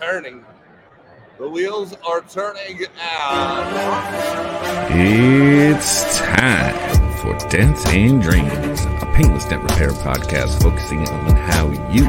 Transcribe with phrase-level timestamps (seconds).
[0.00, 0.44] turning.
[1.38, 4.90] The wheels are turning out.
[4.90, 12.04] It's time for Dents and Dreams, a paintless dent repair podcast focusing on how you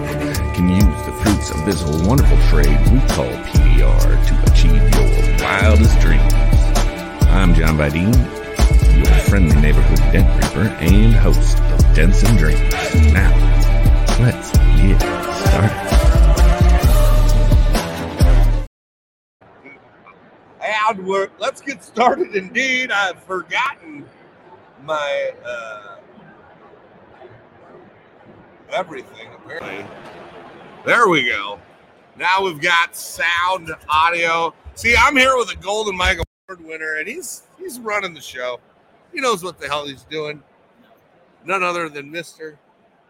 [0.53, 5.99] can use the fruits of this wonderful trade we call PDR to achieve your wildest
[5.99, 6.33] dreams.
[7.29, 8.13] I'm John Vidine,
[8.97, 13.13] your friendly neighborhood dent reaper and host of Dents and Dreams.
[13.13, 13.33] Now,
[14.19, 15.88] let's get started.
[21.09, 22.91] We're, let's get started indeed.
[22.91, 24.05] I've forgotten
[24.83, 25.95] my uh,
[28.71, 29.87] everything apparently.
[30.85, 31.59] There we go.
[32.15, 34.53] Now we've got sound, audio.
[34.75, 38.59] See, I'm here with a Golden Mike Award winner, and he's he's running the show.
[39.11, 40.43] He knows what the hell he's doing.
[41.43, 42.55] None other than Mr.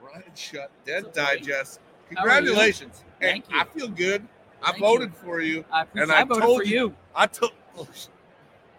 [0.01, 1.11] Ryan Shutt, Dead?
[1.11, 1.81] Digest.
[2.07, 3.03] Congratulations.
[3.19, 3.59] Hey, Thank you.
[3.59, 4.25] I feel good.
[4.63, 5.65] I Thank voted for you.
[5.69, 6.95] I, And I I voted told for you- you.
[7.13, 7.51] I told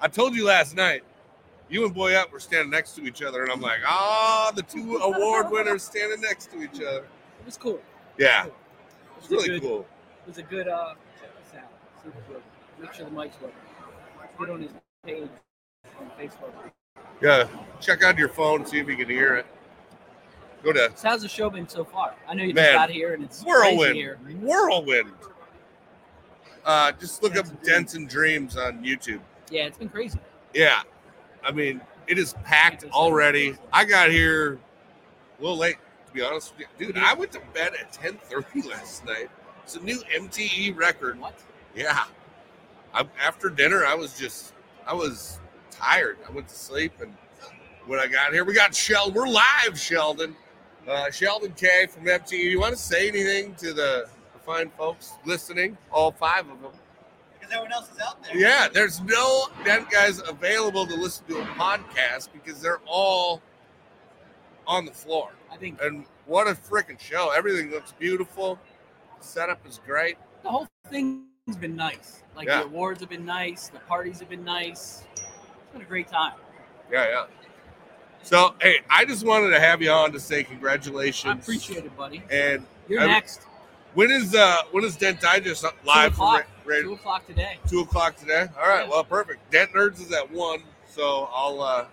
[0.01, 1.03] I told you last night.
[1.69, 4.97] You and Boyette were standing next to each other, and I'm like, ah, the two
[5.03, 7.05] award winners standing next to each other.
[7.39, 7.81] It was cool.
[8.19, 8.53] Yeah, It
[9.21, 9.81] was a really good, cool.
[9.81, 10.95] It was a good uh,
[11.53, 11.65] sound.
[12.03, 12.43] Super good.
[12.81, 13.57] Make sure the mic's working.
[14.37, 14.73] Put on his
[15.05, 15.29] page
[16.01, 16.51] on Facebook.
[17.23, 17.47] Yeah,
[17.81, 19.47] check out your phone, see if you can hear it.
[20.65, 22.15] Go to So how's the show been so far?
[22.29, 23.95] I know you Man, just got here and it's Whirlwind.
[23.95, 24.19] here.
[24.41, 25.13] Whirlwind.
[26.65, 29.21] Uh, just look Dents up and Dents and Dreams on YouTube.
[29.51, 30.19] Yeah, it's been crazy.
[30.55, 30.83] Yeah,
[31.43, 33.57] I mean, it is packed It's already.
[33.73, 34.59] I got here
[35.39, 36.87] a little late, to be honest with you.
[36.87, 39.31] Dude, I went to bed at 10:30 last night.
[39.63, 41.19] It's a new MTE record.
[41.21, 41.39] What?
[41.75, 42.05] Yeah.
[42.93, 44.53] I, after dinner, I was just,
[44.87, 45.39] I was
[45.71, 46.19] tired.
[46.29, 47.15] I went to sleep, and
[47.87, 49.15] when I got here, we got Sheldon.
[49.15, 50.35] We're live, Sheldon.
[50.89, 52.33] Uh, Sheldon K from MTE.
[52.33, 54.20] You want to say anything to the, the
[54.51, 55.79] fine folks listening?
[55.93, 56.73] All five of them.
[57.39, 58.37] because everyone else is out there.
[58.37, 63.41] Yeah, there's no dead guys available to listen to a podcast because they're all
[64.67, 65.31] on the floor.
[65.53, 67.31] I think And what a freaking show!
[67.31, 68.59] Everything looks beautiful.
[69.21, 70.17] setup is great.
[70.43, 71.27] the whole thing's
[71.61, 72.23] been nice.
[72.35, 72.61] Like Yeah.
[72.61, 73.69] the awards have been nice.
[73.69, 75.05] The parties have been nice.
[75.13, 75.23] It's
[75.73, 76.33] been a great time.
[76.91, 77.25] Yeah, yeah.
[78.23, 81.35] So, hey, I just wanted to have you on to say congratulations.
[81.35, 82.23] I appreciate it, buddy.
[82.31, 83.43] And You're I- next.
[83.95, 86.47] When is uh when is Dent Digest live for o'clock.
[86.65, 87.59] ra- ra- Two o'clock today.
[87.69, 88.47] two o'clock today?
[88.61, 88.91] All right, Yeah.
[88.91, 89.51] well, perfect.
[89.51, 91.87] Dent Nerds is at one, so I'll uh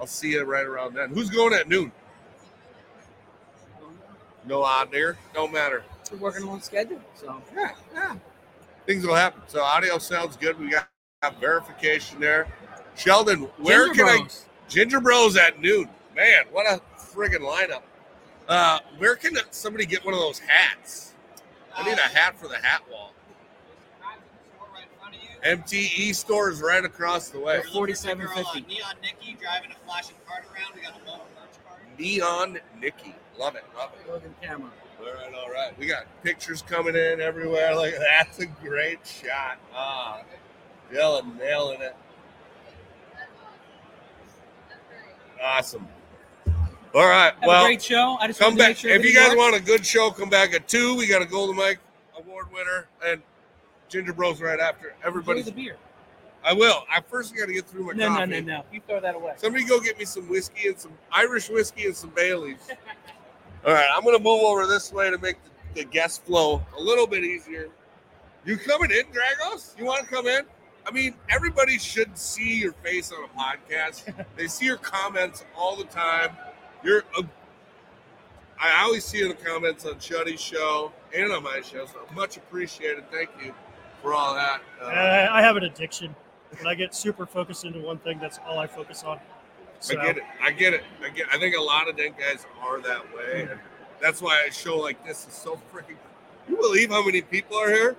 [0.00, 1.10] I'll see you right around then.
[1.10, 1.92] Who's going at noon?
[4.46, 5.16] No odd there.
[5.34, 5.84] Don't matter.
[6.12, 7.00] We're working on schedule.
[7.14, 8.16] So Yeah, yeah.
[8.86, 9.42] Things will happen.
[9.48, 10.58] So audio sounds good.
[10.58, 10.88] We got,
[11.22, 12.46] got verification there.
[12.96, 14.44] Sheldon, where Ginger can I Bros.
[14.68, 15.88] Ginger Bros at noon?
[16.14, 17.82] Man, what a friggin' lineup.
[18.48, 21.14] Uh, where can somebody get one of those hats?
[21.74, 23.14] I need a hat for the hat wall.
[24.00, 25.78] Right in front of you.
[25.78, 27.60] MTE store is right across the way.
[27.74, 28.68] We're We're looking for a girl, uh, 47.50.
[28.68, 30.74] Neon Nikki driving a flashing cart around.
[30.74, 31.80] We got a little merch cart.
[31.98, 33.14] Neon Nikki.
[33.38, 34.08] Love it, love it.
[34.10, 34.70] Logan camera.
[35.00, 35.76] All right, all right.
[35.78, 37.74] We got pictures coming in everywhere.
[37.74, 39.58] Like that's a great shot.
[39.74, 40.22] Ah,
[40.92, 41.96] Dylan nailing it.
[45.42, 45.86] Awesome.
[46.94, 47.32] All right.
[47.34, 48.16] Have well, great show.
[48.20, 49.36] I just come to back sure if you guys works.
[49.38, 50.10] want a good show.
[50.10, 50.94] Come back at two.
[50.96, 51.80] We got a Golden Mike
[52.16, 53.20] Award winner and
[53.88, 54.94] Ginger Bros right after.
[55.04, 55.42] Everybody.
[55.42, 55.76] The beer.
[56.44, 56.84] I will.
[56.90, 58.40] I first got to get through my No, no, coffee.
[58.42, 58.64] no, no.
[58.70, 59.32] You throw that away.
[59.36, 62.68] Somebody go get me some whiskey and some Irish whiskey and some Baileys.
[63.66, 66.80] All right, I'm gonna move over this way to make the, the guest flow a
[66.82, 67.70] little bit easier.
[68.44, 69.76] You coming in, Dragos?
[69.78, 70.42] You want to come in?
[70.86, 74.12] I mean, everybody should see your face on a podcast.
[74.36, 76.36] they see your comments all the time.
[76.84, 77.22] You're, a,
[78.60, 82.00] I always see you in the comments on Shuddy's show and on my show, so
[82.14, 83.10] much appreciated.
[83.10, 83.54] Thank you
[84.02, 84.60] for all that.
[84.80, 86.14] Uh, I, I have an addiction.
[86.58, 89.18] When I get super focused into one thing, that's all I focus on.
[89.80, 90.22] So, I get it.
[90.40, 90.84] I get it.
[91.02, 91.26] I get.
[91.32, 93.48] I think a lot of dent guys are that way,
[94.00, 95.96] that's why a show like this is so freaking.
[96.48, 97.96] You believe how many people are here?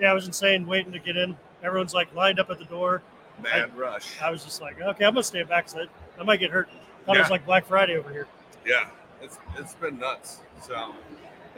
[0.00, 1.36] Yeah, I was insane waiting to get in.
[1.62, 3.02] Everyone's like lined up at the door.
[3.42, 4.20] Mad rush.
[4.20, 6.68] I was just like, okay, I'm gonna stay back because I, I might get hurt.
[7.06, 7.22] Thought it Yeah.
[7.22, 8.26] was like Black Friday over here.
[8.66, 8.88] Yeah,
[9.20, 10.40] it's it's been nuts.
[10.60, 10.74] So,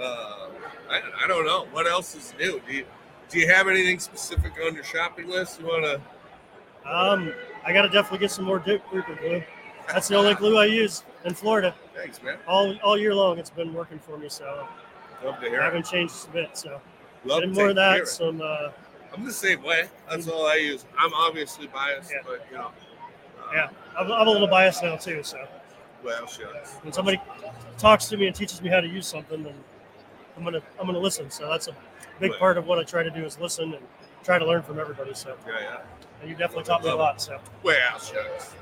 [0.00, 0.48] uh,
[0.90, 2.60] I, I don't know what else is new.
[2.66, 2.86] Do you
[3.28, 5.60] do you have anything specific on your shopping list?
[5.60, 6.00] You want to?
[6.90, 7.32] Um,
[7.64, 9.42] I gotta definitely get some more Duke Grouper glue.
[9.88, 12.38] That's the only glue I use in Florida Thanks, man.
[12.46, 13.38] all all year long.
[13.38, 14.66] It's been working for me, so
[15.22, 15.60] Love to I hear.
[15.60, 15.64] it.
[15.64, 16.56] haven't changed a bit.
[16.56, 16.80] So
[17.24, 18.08] Love and more of that.
[18.08, 18.70] Some uh,
[19.14, 19.88] I'm the same way.
[20.10, 20.84] That's all I use.
[20.98, 22.18] I'm obviously biased, Yeah.
[22.26, 22.70] but you know.
[23.52, 23.68] Yeah,
[23.98, 25.22] I'm, I'm a little biased now too.
[25.22, 25.46] So
[26.04, 26.74] Well, shucks.
[26.82, 27.20] when somebody
[27.78, 29.54] talks to me and teaches me how to use something, then
[30.36, 31.30] I'm gonna I'm gonna listen.
[31.30, 31.76] So that's a
[32.20, 32.40] big Right.
[32.40, 33.84] part of what I try to do is listen and
[34.22, 35.14] try to learn from everybody.
[35.14, 35.76] So Yeah, yeah.
[36.20, 37.20] and you definitely taught me a lot.
[37.20, 38.54] So Well, shucks.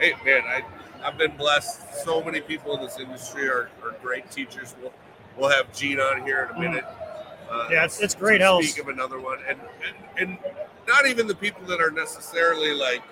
[0.00, 0.62] Hey, man, I,
[1.04, 2.04] I've been blessed.
[2.04, 4.74] So many people in this industry are, are great teachers.
[4.80, 4.92] We'll,
[5.36, 6.84] we'll have Gene on here in a minute.
[7.50, 9.96] Uh, Yeah, it's- it's great Speak of another one, and, and
[10.30, 10.38] and
[10.86, 13.02] not even the people that are necessarily like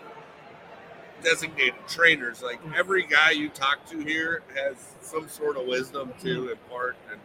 [1.22, 2.42] designated trainers.
[2.42, 7.20] Like every guy you talk to here has some sort of wisdom to impart, and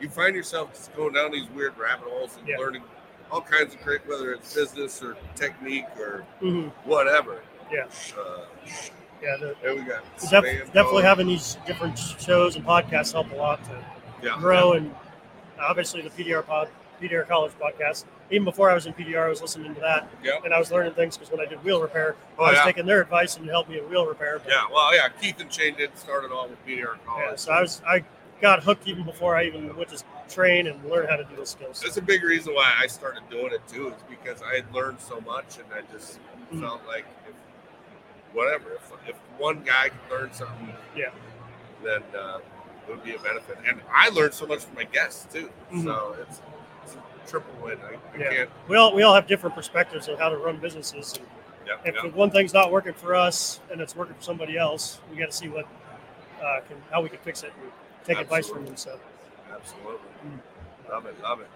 [0.00, 2.56] you find yourself just going down these weird rabbit holes and Yeah.
[2.58, 2.82] learning
[3.30, 6.70] all kinds of great, whether it's business or technique or mhm.
[6.84, 7.42] whatever.
[7.70, 7.84] Yeah.
[8.18, 8.44] Uh,
[9.22, 10.00] yeah, the, there we go.
[10.30, 13.84] def- definitely having these different shows and podcasts help a lot to
[14.22, 14.36] yeah.
[14.38, 14.92] grow and
[15.60, 16.68] obviously the PDR pod,
[17.00, 18.04] PDR College podcast.
[18.30, 20.38] Even before I was in PDR, I was listening to that Yeah.
[20.44, 22.64] and I was learning things because when I did wheel repair, Oh, I was yeah.
[22.64, 24.38] taking their advice and it helped me in wheel repair.
[24.38, 24.64] But, Yeah.
[24.72, 25.08] Well, yeah.
[25.08, 27.24] Keith and Shane did start it all with PDR College.
[27.30, 28.04] yeah, so I was I
[28.40, 31.44] got hooked even before I even went to train and learn how to do the
[31.46, 31.80] skills.
[31.80, 35.00] That's a big reason why I started doing it too, is because I had learned
[35.00, 36.20] so much, and I just
[36.52, 36.60] Mhm.
[36.60, 37.34] felt like if,
[38.34, 41.10] whatever, if, if one guy could learn something, Yeah.
[41.82, 42.38] then uh,
[42.88, 43.58] it would be a benefit.
[43.66, 45.84] And I learned so much from my guests too, Mhm.
[45.84, 46.40] so it's,
[47.30, 47.78] triple win.
[47.82, 48.30] I, I Yeah.
[48.34, 48.50] can't.
[48.68, 51.18] We all we all have different perspectives on how to run businesses.
[51.84, 55.00] And Yeah, if one thing's not working for us and it's working for somebody else,
[55.10, 55.66] we got to see what
[56.42, 57.70] uh, can how we can fix it and
[58.04, 58.76] take advice from them.
[58.76, 58.98] So
[59.52, 59.98] Absolutely.
[60.26, 60.90] Mm.
[60.90, 61.22] Love it.
[61.22, 61.46] Love it.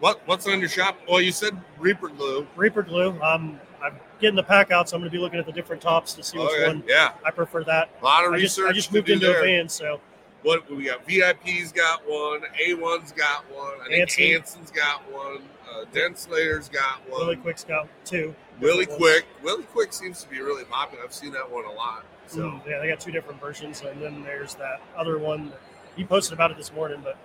[0.00, 0.96] What What's on your shop?
[1.08, 2.46] Well, you said Reaper glue.
[2.56, 3.20] Reaper glue.
[3.22, 5.82] Um, I'm getting the pack out, so I'm going to be looking at the different
[5.82, 6.66] tops to see which Okay.
[6.66, 7.12] one Yeah.
[7.24, 7.62] I prefer.
[7.64, 8.46] That A lot of I research.
[8.56, 9.40] just I just moved into there.
[9.40, 10.00] a van, so
[10.46, 11.04] What we got?
[11.04, 12.42] VIP's got one.
[12.64, 13.80] A1's got one.
[13.84, 14.24] I think Anson.
[14.24, 15.42] Anson's got one.
[15.68, 17.22] Uh, Denslater's got one.
[17.22, 18.32] Willie Quick's got two.
[18.60, 18.96] Willie ones.
[18.96, 19.24] Quick.
[19.42, 21.02] Willie Quick seems to be really popular.
[21.02, 22.04] I've seen that one a lot.
[22.28, 25.50] So Mm, yeah, they got two different versions, and then there's that other one.
[25.50, 25.58] That
[25.96, 27.16] he posted about it this morning, but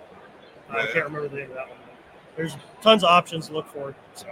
[0.68, 0.86] I Yeah.
[0.92, 1.78] can't remember the name of that one.
[2.34, 3.94] There's tons of options to look for.
[4.14, 4.26] So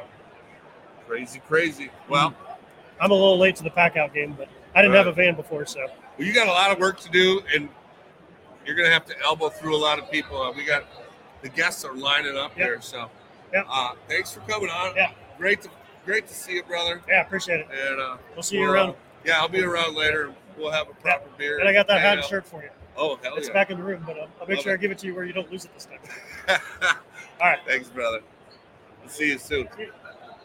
[1.07, 1.91] crazy, crazy.
[2.09, 2.35] Well,
[3.01, 4.99] I'm a little late to the pack out game, but I didn't Right.
[4.99, 5.87] have a van before, so
[6.19, 7.69] well, you got a lot of work to do, and
[8.67, 10.41] you're gonna have to elbow through a lot of people.
[10.41, 10.85] Uh, we got
[11.43, 12.67] the guests are lining up Yep.
[12.67, 13.11] here, so
[13.53, 13.67] Yep.
[13.69, 14.95] uh, thanks for coming on.
[14.97, 15.13] Yeah.
[15.39, 15.71] great to
[16.05, 17.01] great to see you, brother.
[17.09, 17.69] yeah, appreciate it.
[17.71, 18.91] And uh, We'll see you around.
[18.91, 20.33] uh, yeah, I'll be around later.
[20.59, 21.59] We'll have a proper beer.
[21.59, 22.25] And I got that hat out.
[22.25, 22.71] shirt for you.
[22.97, 23.55] Oh hell It's yeah!
[23.55, 24.75] back in the room, but uh, I'll make Love sure it.
[24.75, 25.99] I give it to you where you don't lose it this time.
[27.41, 28.21] All right, thanks, brother.
[29.01, 29.69] We'll see you soon.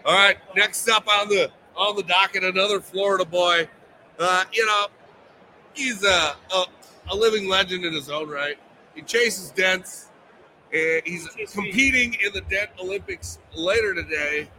[0.05, 3.67] All right, next up on the on the docket, another Florida boy.
[4.17, 4.87] Uh, you know,
[5.73, 6.65] he's a, a
[7.11, 8.57] a living legend in his own right.
[8.95, 10.09] He chases dents.
[10.73, 14.49] And he's competing in the Dent Olympics later today.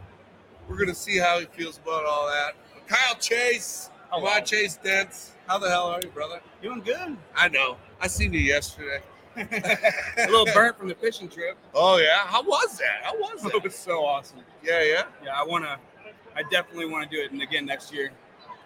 [0.67, 2.55] We're gonna see how he feels about all that.
[2.87, 5.33] Kyle Chase, come on, Chase Dents.
[5.47, 6.39] How the hell are you, brother?
[6.61, 7.17] Doing good.
[7.35, 7.77] I know.
[8.01, 9.01] I seen you yesterday.
[9.37, 11.57] A little burnt from the fishing trip.
[11.75, 13.01] Oh yeah, how was that?
[13.03, 13.63] How was It it?
[13.63, 14.39] was so awesome.
[14.63, 15.77] Yeah, yeah, Yeah, I wanna.
[16.35, 18.11] I definitely want to do it and again next year.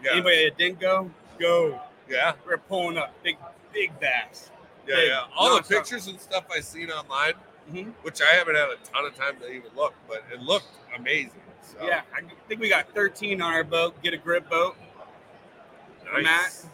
[0.04, 1.80] yeah, Anybody that didn't go, go.
[2.10, 3.38] yeah, We're pulling up big,
[3.73, 4.50] big bass.
[4.88, 5.07] yeah, Big.
[5.09, 5.23] yeah.
[5.35, 7.33] All the pictures and stuff I've seen online,
[7.71, 7.94] Mhm.
[8.01, 11.41] which I haven't had a ton of time to even look, but it looked amazing.
[11.62, 14.01] So, Yeah, I think we got 13 on our boat.
[14.01, 14.75] Get a grip boat.
[16.21, 16.68] nice.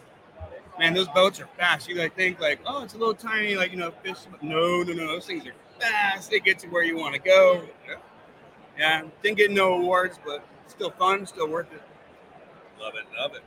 [0.78, 1.88] Man, those boats are fast.
[1.88, 4.18] You like think like, oh, it's a little tiny, like you know, fish.
[4.30, 5.06] But no, no, no.
[5.08, 6.30] Those things are fast.
[6.30, 7.62] They get to where you want to go.
[7.86, 7.94] Yeah.
[8.78, 11.82] Yeah, didn't get no awards, but still fun, still worth it.
[12.80, 13.42] Love it, love it.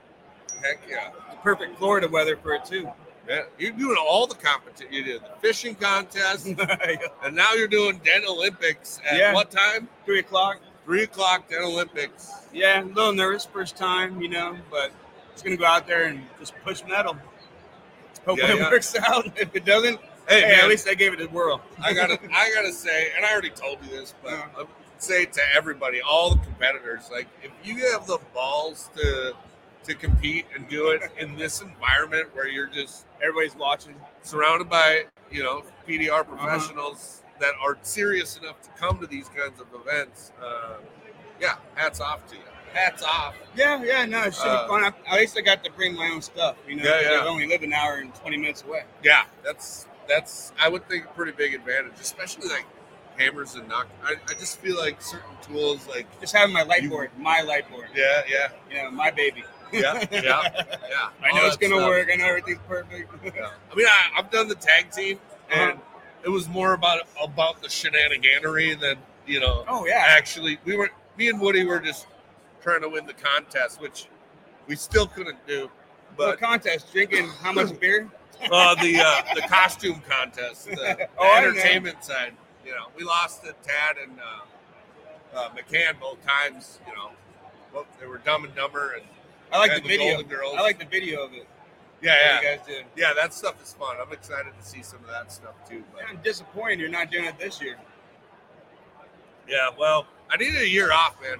[0.61, 1.11] Heck yeah.
[1.41, 2.91] Perfect Florida weather for it too.
[3.27, 4.91] Yeah, you're doing all the competition.
[4.91, 6.45] You did the fishing contest,
[7.23, 9.33] and now you're doing Dent Olympics at Yeah.
[9.33, 9.87] what time?
[10.05, 10.59] Three o'clock.
[10.85, 12.31] Three o'clock Dent Olympics.
[12.51, 14.91] Yeah, a little nervous first time, you know, but
[15.33, 17.15] just gonna go out there and just push metal.
[18.25, 18.69] Hopefully Yeah, it yeah.
[18.71, 19.25] works out.
[19.39, 21.61] If it doesn't, Hey, hey, man, at least I gave it a whirl.
[21.81, 24.47] I gotta, I gotta say, and I already told you this, but Yeah.
[24.57, 29.33] I'll say it to everybody, all the competitors, like if you have the balls to
[29.83, 33.95] to compete and do it in this environment where you're just Everybody's watching.
[34.23, 39.59] surrounded by, you know, PDR professionals that are serious enough to come to these kinds
[39.59, 40.77] of events, uh,
[41.39, 42.41] yeah, hats off to you.
[42.73, 43.35] Hats off.
[43.55, 44.83] Yeah, yeah, no, it should Uh, be fun.
[45.07, 46.83] I, at least I got to bring my own stuff, you know.
[46.83, 47.17] Yeah, yeah.
[47.19, 48.83] I only live an hour and 20 minutes away.
[49.03, 52.65] Yeah, that's that's I would think a pretty big advantage, especially like
[53.17, 53.87] hammers and knock.
[54.03, 57.69] I, I just feel like certain tools, like Just having my light board, my light
[57.69, 59.43] board, yeah, yeah, you know, my baby.
[59.71, 60.21] Yeah, yeah,
[60.89, 61.09] yeah.
[61.23, 61.87] I know it's gonna stuff.
[61.89, 62.09] work.
[62.11, 63.11] I know everything's perfect.
[63.23, 63.49] Yeah.
[63.71, 65.19] I mean, I, I've done the tag team,
[65.51, 65.81] and Uh-huh.
[66.25, 68.97] it was more about about the shenaniganery than
[69.27, 69.63] you know.
[69.67, 72.07] oh yeah, Actually, we were me and Woody were just
[72.61, 74.07] trying to win the contest, which
[74.67, 75.69] we still couldn't do.
[76.17, 78.09] but But contest drinking how much beer?
[78.51, 81.47] uh, the uh, the costume contest, the, the Oh, I know.
[81.49, 82.33] entertainment side,
[82.65, 86.79] you know, we lost to Tad and uh, uh, McCann both times.
[86.87, 87.11] You know,
[87.73, 89.03] both, they were Dumb and Dumber, and
[89.51, 90.13] I like the video.
[90.13, 90.55] Golden Girls.
[90.57, 91.47] I like the video of it.
[92.01, 92.85] yeah, yeah, you guys did.
[92.95, 93.13] yeah.
[93.15, 93.97] That stuff is fun.
[94.05, 95.83] I'm excited to see some of that stuff too.
[95.93, 97.77] But I'm disappointed you're not doing it this year.
[99.47, 101.37] yeah, well, I needed a year off, man.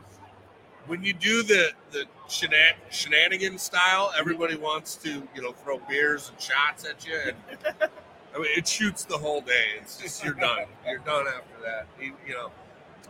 [0.87, 6.29] When you do the the shenan- shenanigan style, everybody wants to you know throw beers
[6.29, 7.35] and shots at you, and
[8.35, 9.65] I mean, it shoots the whole day.
[9.79, 10.65] It's just you're done.
[10.85, 11.85] You're done after that.
[11.99, 12.51] You, you know,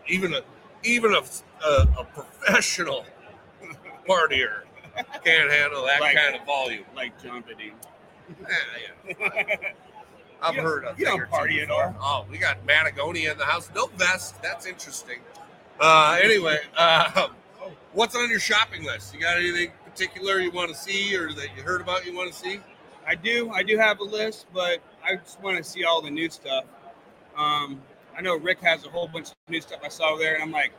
[0.07, 0.41] even a
[0.83, 1.21] even a,
[1.65, 3.05] a, a professional
[4.07, 4.63] partier
[5.23, 6.85] can't handle that Like- kind of volume.
[6.95, 7.43] Like John.
[7.49, 8.47] Yeah,
[9.09, 9.55] yeah.
[10.41, 10.85] I've You heard.
[10.85, 10.99] of.
[10.99, 11.95] you don't party at before.
[12.01, 13.69] Oh, we got Matagonia in the house.
[13.75, 14.41] No vest.
[14.41, 15.19] That's interesting.
[15.79, 17.27] Uh, anyway, uh,
[17.93, 19.13] what's on your shopping list?
[19.13, 22.31] You got anything particular you want to see or that you heard about you want
[22.31, 22.59] to see?
[23.05, 23.51] I do.
[23.51, 26.65] I do have a list, but I just want to see all the new stuff.
[27.35, 27.81] Um,
[28.17, 30.51] I know Rick has a whole bunch of new stuff I saw there, and I'm
[30.51, 30.71] like,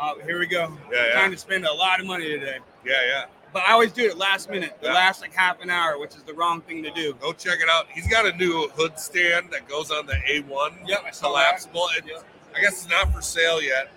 [0.00, 0.76] oh, here we go.
[0.92, 1.12] Yeah, yeah.
[1.14, 2.58] Time to spend a lot of money today.
[2.84, 3.24] Yeah, yeah.
[3.52, 4.94] But I always do it last minute, the Yeah.
[4.94, 7.14] last like half an hour, which is the wrong thing to do.
[7.20, 7.86] Go check it out.
[7.88, 11.18] He's got a new hood stand that goes on the A1 Yep, that.
[11.20, 11.88] collapsible.
[12.04, 12.24] Yep.
[12.56, 13.90] I guess it's not for sale yet.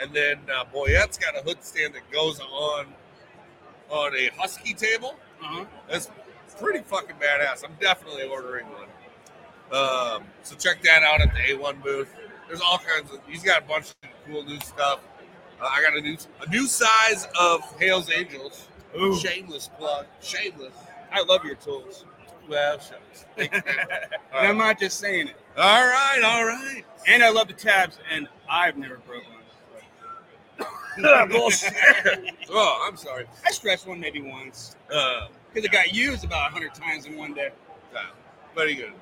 [0.00, 2.86] And then uh, Boyette's got a hood stand that goes on
[3.88, 5.14] on a husky table.
[5.42, 5.64] Uh-huh.
[5.88, 6.10] That's
[6.58, 7.64] pretty fucking badass.
[7.64, 8.88] I'm definitely ordering one.
[9.72, 12.12] Um, so check that out at the A1 booth.
[12.48, 13.20] There's all kinds of.
[13.28, 15.00] He's got a bunch of cool new stuff.
[15.60, 18.68] Uh, I got a new a new size of Hales Angels.
[18.98, 19.16] Ooh.
[19.16, 20.06] Shameless plug.
[20.20, 20.74] Shameless.
[21.12, 22.04] I love your tools.
[22.48, 23.24] Well, shucks.
[23.36, 25.36] And I'm not just saying it.
[25.56, 26.84] all right, all right.
[27.08, 29.32] And I love the tabs, and I've never broke one.
[31.30, 31.72] Bullshit.
[32.50, 33.26] oh, I'm sorry.
[33.46, 37.34] I stretched one maybe once Uh, because it got used about 100 times in one
[37.34, 37.50] day.
[37.92, 38.00] yeah,
[38.54, 38.92] very good.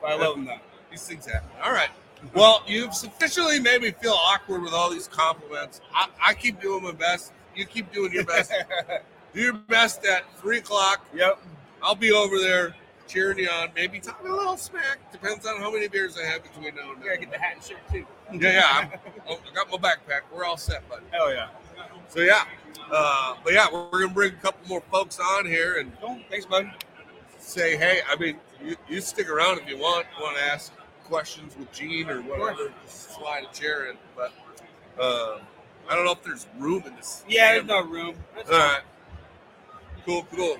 [0.00, 0.58] But I love them though.
[0.90, 1.48] These things happen.
[1.62, 1.90] All right.
[2.34, 5.80] Well, you've sufficiently made me feel awkward with all these compliments.
[5.94, 7.32] I, I keep doing my best.
[7.54, 8.52] You keep doing your best.
[9.34, 11.06] Do your best at three o'clock.
[11.14, 11.38] yep.
[11.82, 12.74] I'll be over there
[13.06, 13.68] cheering you on.
[13.74, 15.12] Maybe talking a little smack.
[15.12, 17.20] Depends on how many beers I have between now and then.
[17.20, 18.06] get the hat and shirt too.
[18.32, 18.90] Yeah, yeah.
[19.28, 20.22] Oh, I got my backpack.
[20.34, 21.04] We're all set, buddy.
[21.10, 21.48] Hell yeah.
[22.08, 22.44] So yeah,
[22.90, 25.92] uh, but yeah, we're, we're gonna bring a couple more folks on here and.
[26.30, 26.70] Thanks, bud.
[27.38, 30.06] say, hey, I mean, you, you stick around if you want.
[30.16, 30.72] You want to ask
[31.08, 33.96] questions with Gene or whatever, just slide a chair in.
[34.14, 34.32] But
[35.00, 35.38] uh,
[35.88, 37.24] I don't know if there's room in this.
[37.28, 38.14] Yeah, there's no room.
[38.36, 38.80] That's All right.
[40.04, 40.56] Cool, cool.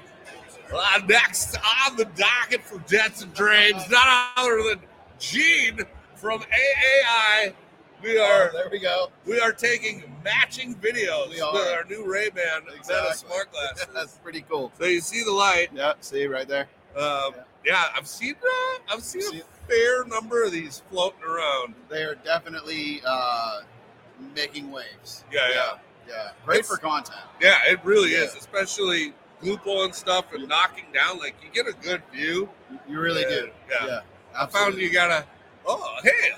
[0.74, 4.80] Uh, next on the docket for Dents and Dreams, none other than
[5.18, 5.80] Gene
[6.16, 7.54] from AAI.
[8.02, 9.08] We are there we go.
[9.26, 13.14] we are taking matching videos with our new Ray Ban Meta Exactly.
[13.16, 13.86] smart glasses.
[13.94, 14.70] That's pretty cool.
[14.78, 15.70] so you see the light.
[15.74, 16.68] Yeah, see right there.
[16.96, 17.32] Um,
[17.64, 18.78] yeah, I've seen that.
[18.92, 21.74] I've seen See- a fair number of these floating around.
[21.88, 23.60] They are definitely uh,
[24.34, 25.24] making waves.
[25.32, 25.70] Yeah, yeah,
[26.08, 26.30] yeah.
[26.44, 27.18] Great It's- for content.
[27.40, 27.58] yeah.
[27.66, 28.38] It really is, Yeah.
[28.40, 31.18] especially glue pull and stuff and knocking down.
[31.18, 32.48] Like you get a good view.
[32.88, 33.50] You really Yeah, do.
[33.70, 33.86] yeah.
[33.86, 34.00] Yeah.
[34.36, 35.24] I found you gotta.
[35.66, 36.32] Oh, hey,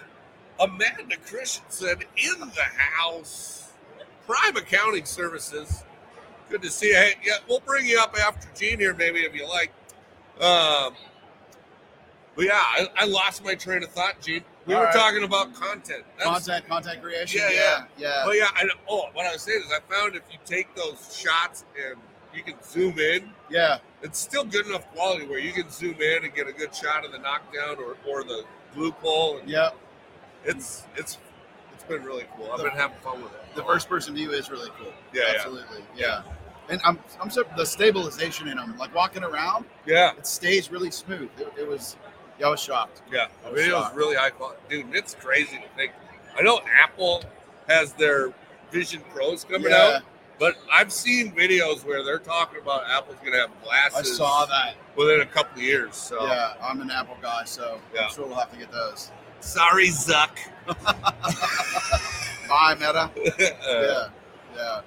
[0.58, 3.72] Amanda Christensen in the house.
[4.26, 5.84] Prime Accounting Services.
[6.48, 6.94] Good to see you.
[6.96, 9.72] Hey, yeah, we'll bring you up after Gene here, maybe if you like.
[10.40, 10.94] Um,
[12.40, 14.42] but yeah, I, I lost my train of thought, Gene.
[14.66, 14.94] We All were right.
[14.94, 16.04] talking about content.
[16.18, 17.40] That's, Content, content creation.
[17.44, 18.22] Yeah, Yeah, yeah.
[18.24, 21.16] Oh yeah, I, oh, what I was saying is, I found if you take those
[21.18, 21.96] shots and
[22.34, 23.78] you can zoom in, Yeah.
[24.02, 27.04] it's still good enough quality where you can zoom in and get a good shot
[27.04, 28.44] of the knockdown or, or the
[28.74, 29.38] glue pull.
[29.38, 29.76] And Yep.
[30.44, 31.18] it's it's
[31.74, 32.50] it's been really cool.
[32.52, 33.40] I've The- been having fun with it.
[33.56, 34.92] The first person view is really cool.
[35.12, 35.32] Yeah, yeah.
[35.36, 35.84] Absolutely.
[35.96, 36.22] Yeah.
[36.68, 40.92] And I'm, I'm so the stabilization in them, like walking around, Yeah, it stays really
[40.92, 41.28] smooth.
[41.36, 41.96] It, it was,
[42.40, 43.02] yeah, I was shocked.
[43.12, 43.26] yeah.
[43.44, 43.96] I The was video's shocked.
[43.96, 44.94] really high quality, dude.
[44.94, 45.92] It's crazy to think.
[46.36, 47.22] I know Apple
[47.68, 48.32] has their
[48.72, 49.96] Vision Pros coming Yeah.
[49.96, 50.02] out,
[50.38, 54.12] but I've seen videos where they're talking about Apple's going to have glasses.
[54.12, 54.74] I saw that.
[54.96, 55.94] within a couple of years.
[55.96, 58.06] So Yeah, I'm an Apple guy, so Yeah.
[58.06, 59.10] I'm sure we'll have to get those.
[59.40, 60.30] sorry, Zuck.
[62.48, 63.10] Bye, Meta.
[63.16, 63.32] Uh,
[63.78, 64.08] Yeah,
[64.56, 64.80] yeah.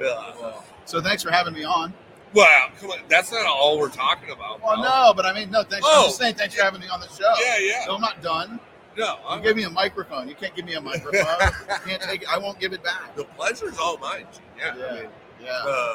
[0.00, 0.32] yeah.
[0.40, 1.92] Well, so thanks for having me on.
[2.34, 2.98] Well, come on.
[3.08, 4.62] That's not all we're talking about.
[4.62, 5.86] Well, no, but I mean, no, thanks.
[5.88, 6.02] Oh.
[6.02, 7.32] I'm just saying, thanks for having me on the show.
[7.40, 7.84] Yeah, yeah.
[7.86, 8.60] No, I'm not done.
[8.98, 10.28] No, You I'm, gave me a microphone.
[10.28, 11.12] You can't give me a microphone.
[11.14, 12.28] you can't take it.
[12.28, 13.14] I won't give it back.
[13.16, 14.26] the pleasure's all mine.
[14.32, 14.42] Gene.
[14.58, 14.72] Yeah.
[14.74, 15.10] I Yeah, mean,
[15.42, 15.50] yeah.
[15.66, 15.94] uh,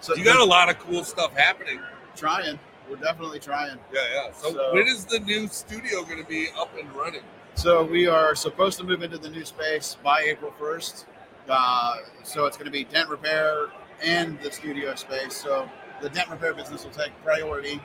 [0.00, 1.80] So you got a lot of cool stuff happening.
[2.16, 2.58] trying.
[2.90, 3.78] We're definitely trying.
[3.92, 4.32] Yeah, yeah.
[4.34, 7.22] So, So- when is the new studio going to be up and running?
[7.54, 11.04] So we are supposed to move into the new space by April 1st.
[11.48, 13.68] Uh, so it's going to be dent repair
[14.04, 15.34] and the studio space.
[15.34, 15.68] So
[16.00, 17.80] the dent repair business will take priority,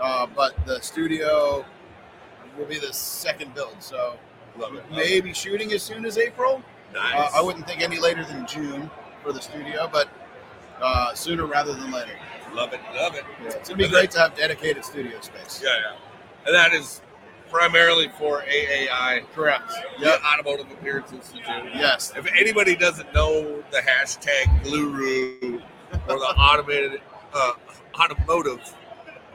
[0.00, 1.64] uh, but the studio
[2.56, 3.76] will be the second build.
[3.80, 4.18] So
[4.58, 4.84] Love it.
[4.90, 6.62] maybe shooting as soon as April,
[6.94, 7.34] Nice.
[7.34, 8.90] Uh, I wouldn't think any later than June
[9.22, 10.08] for the studio, but
[10.80, 12.12] uh, sooner rather than later.
[12.54, 12.80] love it.
[12.94, 13.24] Love it.
[13.44, 15.60] It's gonna be great to have dedicated studio space.
[15.62, 15.96] Yeah, yeah.
[16.46, 17.02] And that is
[17.50, 19.70] primarily for AAI, Correct.
[20.00, 21.44] the Automotive Appearance Institute.
[21.74, 22.12] Yes.
[22.16, 25.62] If anybody doesn't know the hashtag Gluru
[26.08, 27.00] or the automated
[27.34, 27.52] uh,
[27.98, 28.60] Automotive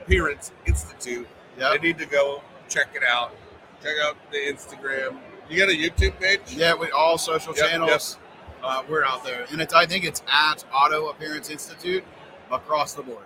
[0.02, 1.28] Appearance Institute,
[1.60, 1.72] Yep.
[1.82, 3.36] they need to go check it out.
[3.84, 5.20] Check out the Instagram.
[5.50, 6.40] You got a YouTube page?
[6.50, 8.18] Yeah, with all social Yep, channels,
[8.64, 12.04] Uh, we're out there, and it's I think it's at Auto Appearance Institute
[12.52, 13.26] across the board.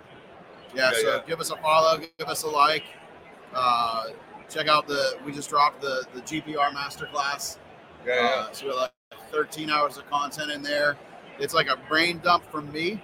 [0.74, 1.20] Yeah, Yeah, so yeah.
[1.26, 2.82] give us a follow, give us a like.
[3.54, 4.08] Uh,
[4.48, 7.58] check out the we just dropped the the GPR masterclass.
[8.06, 8.26] Yeah, yeah.
[8.48, 8.90] Uh, so we're like
[9.30, 10.96] 13 hours of content in there.
[11.38, 13.02] It's like a brain dump from me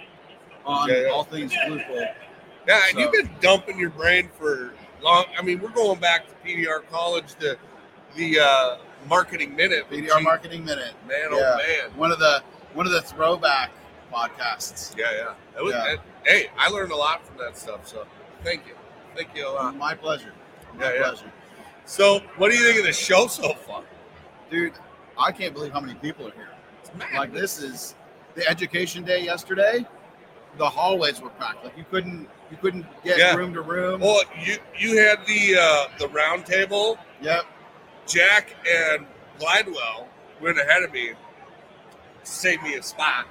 [0.65, 1.09] on Yeah, yeah.
[1.09, 1.97] all things glue pull.
[2.67, 4.73] Yeah, and So- you've been dumping your brain for
[5.03, 5.27] long.
[5.39, 7.59] I mean, we're going back to PDR College, the
[8.17, 8.77] the uh,
[9.09, 9.85] marketing minute.
[9.91, 11.91] PDR G- Marketing Minute, Man, oh man.
[11.97, 13.71] one of the one of the throwback
[14.13, 14.97] podcasts.
[14.97, 15.35] Yeah, yeah.
[15.55, 15.85] That was, Yeah.
[15.97, 17.87] that- hey, I learned a lot from that stuff.
[17.87, 18.07] So
[18.45, 18.75] thank you,
[19.17, 19.77] thank you a lot.
[19.77, 20.33] My pleasure.
[20.79, 21.15] My Yeah, yeah.
[21.87, 23.83] So, what do you think of the show so far?
[24.51, 24.75] dude
[25.19, 26.49] i can't believe how many people are here
[26.85, 27.95] It's like this is
[28.35, 29.87] the education day yesterday
[30.59, 33.35] the hallways were packed like you couldn't you couldn't get Yeah.
[33.35, 36.99] room to room Well, you you had the uh, the round table.
[37.23, 37.45] yep
[38.07, 39.07] Jack and
[39.41, 40.07] Glidewell
[40.43, 41.13] went ahead of me,
[42.23, 43.27] saved me a spot.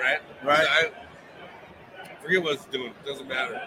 [0.00, 0.18] Right.
[0.42, 0.66] Right.
[0.66, 0.90] I
[2.22, 2.94] forget what I was doing.
[3.04, 3.60] Doesn't matter.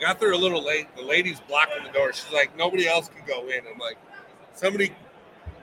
[0.00, 0.94] Got there a little late.
[0.96, 2.12] The lady's blocking the door.
[2.12, 3.60] She's like, nobody else can go in.
[3.72, 3.96] I'm like,
[4.54, 4.92] somebody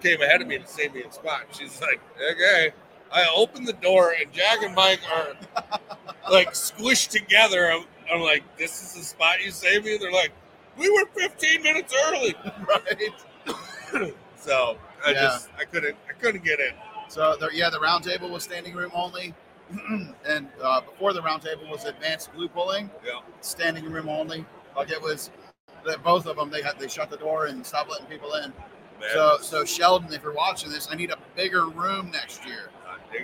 [0.01, 1.43] came ahead of me to save me a spot.
[1.57, 2.71] She's like, okay.
[3.11, 5.33] I open the door and Jack and Mike are
[6.31, 7.71] like squished together.
[7.71, 9.97] I'm, I'm like, this is the spot you saved me.
[9.97, 10.31] They're like,
[10.77, 12.33] we were 15 minutes early.
[12.67, 14.03] right
[14.35, 15.21] So I Yeah.
[15.21, 16.71] just I couldn't I couldn't get in.
[17.07, 19.33] so there, yeah the round table was standing room only
[20.27, 23.19] and uh, before the roundtable was advanced glue pulling Yeah.
[23.41, 25.31] standing room only like it was
[25.85, 28.51] that both of them they had they shut the door and stopped letting people in
[28.99, 32.69] Man, so so sheldon if you're watching this i need a bigger room next year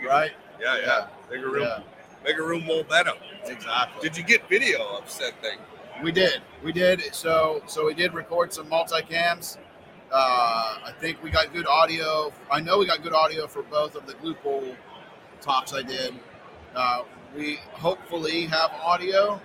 [0.08, 0.86] right Yeah, yeah.
[0.86, 1.08] Yeah.
[1.30, 1.64] Bigger room.
[1.64, 1.80] yeah
[2.26, 3.14] Bigger room more better.
[3.46, 5.58] exactly Did you get video of said thing?
[6.04, 6.42] We did.
[6.64, 7.02] We did.
[7.16, 9.58] So so we did record some multicams.
[10.12, 12.32] Uh, I think we got good audio.
[12.52, 14.76] I know we got good audio for both of the glue pull
[15.42, 16.14] talks I did.
[16.76, 17.04] Uh,
[17.36, 19.40] we hopefully have audio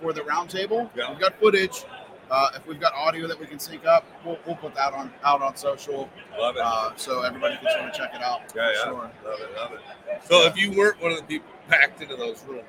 [0.00, 0.90] for the roundtable.
[0.94, 1.10] Yeah.
[1.10, 1.84] We've got footage.
[2.30, 5.12] Uh, if we've got audio that we can sync up, we'll, we'll put that on
[5.22, 6.08] out on social
[6.38, 6.62] Love it.
[6.64, 8.40] uh, so everybody can sort of check it out.
[8.56, 8.84] yeah, yeah.
[8.84, 9.10] Sure.
[9.24, 9.80] Love it, love it.
[10.24, 12.64] So if you weren't one of the people packed into those rooms,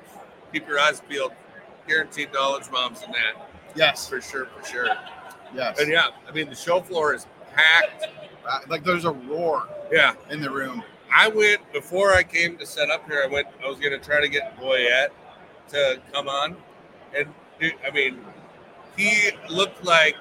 [0.52, 1.32] keep your eyes peeled.
[1.88, 3.48] Guaranteed knowledge bombs in that.
[3.74, 4.08] Yes.
[4.08, 4.88] For sure, for sure.
[5.54, 5.78] Yes.
[5.80, 8.06] And yeah, I mean the show floor is packed.
[8.46, 10.14] Uh, like there's a roar Yeah.
[10.30, 10.82] in the room.
[11.16, 13.22] I went before I came to set up here.
[13.24, 13.46] I went.
[13.64, 15.10] I was going to try to get Boyette
[15.68, 16.56] to come on,
[17.16, 17.28] and
[17.86, 18.18] I mean,
[18.96, 20.16] he looked like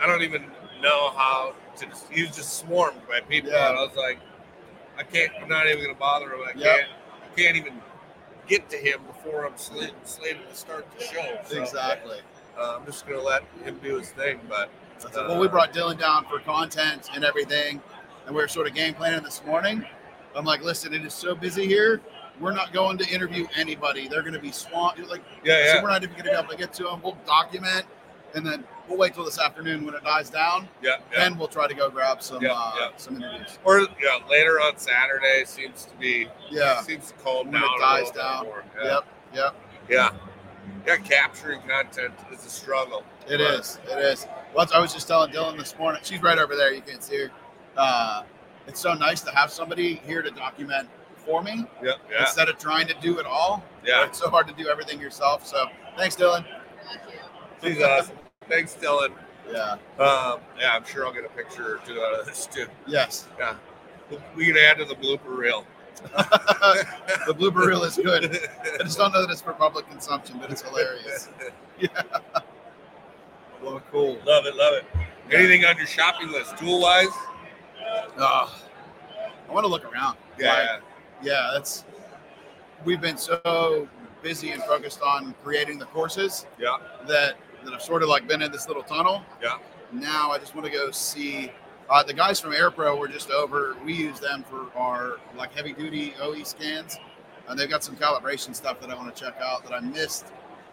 [0.00, 0.42] I don't even
[0.82, 1.86] know how to.
[2.10, 3.70] He was just swarmed by people, Yeah.
[3.70, 4.18] and I was like,
[4.98, 5.30] I can't.
[5.40, 6.40] I'm not even going to bother him.
[6.42, 6.76] I Yep.
[6.76, 6.88] can't.
[7.22, 7.80] I can't even
[8.48, 11.38] get to him before I'm slated, slated to start the show.
[11.46, 12.18] So, Exactly.
[12.58, 14.68] uh, I'm just going to let him do his thing, but.
[15.04, 15.14] It.
[15.14, 17.80] well, we brought Dylan down for content and everything,
[18.26, 19.84] and we were sort of game planning this morning.
[20.36, 22.00] I'm like, listen, it is so busy here.
[22.40, 24.08] We're not going to interview anybody.
[24.08, 24.98] They're going to be swamped.
[25.08, 27.00] Like, Yeah, so yeah, we're not even going to be able to get to them.
[27.02, 27.84] We'll document,
[28.34, 30.68] and then we'll wait till this afternoon when it dies down.
[30.82, 31.18] yeah, yeah.
[31.20, 32.88] Then we'll try to go grab some Yeah, uh, yeah.
[32.96, 33.58] some interviews.
[33.64, 36.80] Or yeah, later on Saturday seems to be Yeah.
[36.82, 37.70] seems to calm When down.
[37.76, 38.46] it dies down.
[38.46, 38.84] Yeah.
[38.84, 39.04] Yep.
[39.34, 39.54] Yep.
[39.90, 40.10] Yeah.
[40.86, 43.04] Yeah, capturing content is a struggle.
[43.28, 43.78] It But- is.
[43.88, 44.26] It is.
[44.54, 46.00] Well, I was just telling Dylan this morning.
[46.04, 46.72] She's right over there.
[46.72, 47.30] You can't see her.
[47.76, 48.22] Uh,
[48.66, 52.58] it's so nice to have somebody here to document for me Yeah, yeah, instead of
[52.58, 53.62] trying to do it all.
[53.84, 54.04] yeah.
[54.04, 55.46] It's so hard to do everything yourself.
[55.46, 56.44] So thanks, Dylan.
[57.62, 58.16] She's awesome.
[58.48, 59.12] Thanks, Dylan.
[59.50, 59.72] Yeah.
[59.98, 62.66] Um, yeah, I'm sure I'll get a picture or two out of this too.
[62.86, 63.28] Yes.
[63.38, 63.54] Yeah.
[64.36, 65.64] We can add to the blooper reel.
[66.02, 68.36] the blooper reel is good.
[68.74, 71.28] I just don't know that it's for public consumption, but it's hilarious.
[73.62, 74.18] Well, cool.
[74.26, 74.84] love it, love it.
[75.32, 77.06] Anything on your shopping list, tool wise?
[78.18, 78.62] Ah,
[79.48, 80.16] I want to look around.
[80.38, 80.52] Yeah.
[80.54, 80.82] Like,
[81.22, 81.84] yeah, that's.
[82.84, 83.88] We've been so
[84.22, 86.78] busy and focused on creating the courses yeah.
[87.06, 89.22] that that I've sort of like been in this little tunnel.
[89.42, 89.58] Yeah.
[89.92, 91.50] Now I just want to go see.
[91.90, 93.76] Uh, the guys from AirPro were just over.
[93.84, 96.98] We use them for our like heavy duty OE scans,
[97.48, 100.26] and they've got some calibration stuff that I want to check out that I missed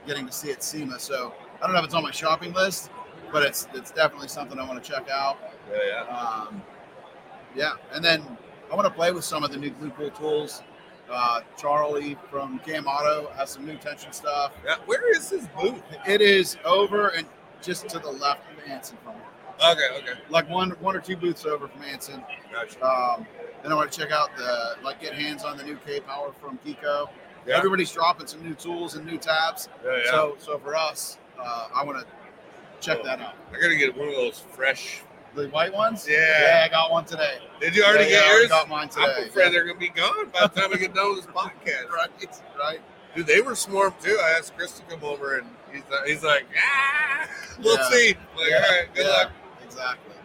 [0.07, 0.99] getting to see at SEMA.
[0.99, 2.89] So I don't know if it's on my shopping list,
[3.31, 5.37] but it's it's definitely something I want to check out.
[5.71, 6.17] Yeah, yeah.
[6.17, 6.61] Um,
[7.55, 8.23] yeah, and then
[8.71, 10.61] I want to play with some of the new glue pull tools.
[11.09, 14.53] Uh, Charlie from Cam Auto has some new tension stuff.
[14.63, 15.81] Yeah, where is his booth?
[16.07, 17.25] It is over and
[17.61, 19.23] just to the left of Anson from here.
[19.71, 22.23] Okay, okay, like one one or two booths over from Anson.
[22.51, 22.81] gotcha.
[22.85, 23.25] Um,
[23.61, 26.31] then I want to check out the like get hands on the new K Power
[26.39, 27.09] from KECO.
[27.45, 27.57] Yeah.
[27.57, 29.67] Everybody's dropping some new tools and new tabs.
[29.83, 30.11] Yeah, yeah.
[30.11, 32.05] So so for us, uh, I want to
[32.79, 33.35] check that out.
[33.51, 35.01] I gotta get one of those fresh.
[35.35, 36.07] The white ones?
[36.09, 36.17] Yeah.
[36.17, 37.37] Yeah, I got one today.
[37.61, 39.05] Did you already Yeah, get yeah, I already got mine today.
[39.17, 39.49] I'm afraid yeah.
[39.51, 41.89] they're gonna be gone by the time I get done with this podcast.
[41.95, 42.79] right, right.
[43.15, 44.17] Dude, they were swarmed too.
[44.23, 47.27] I asked Chris to come over, and he's like, he's like, ah,
[47.63, 47.89] we'll Yeah.
[47.89, 48.15] see.
[48.37, 49.31] Like, Yeah, all right, good yeah, luck.
[49.63, 50.15] Exactly.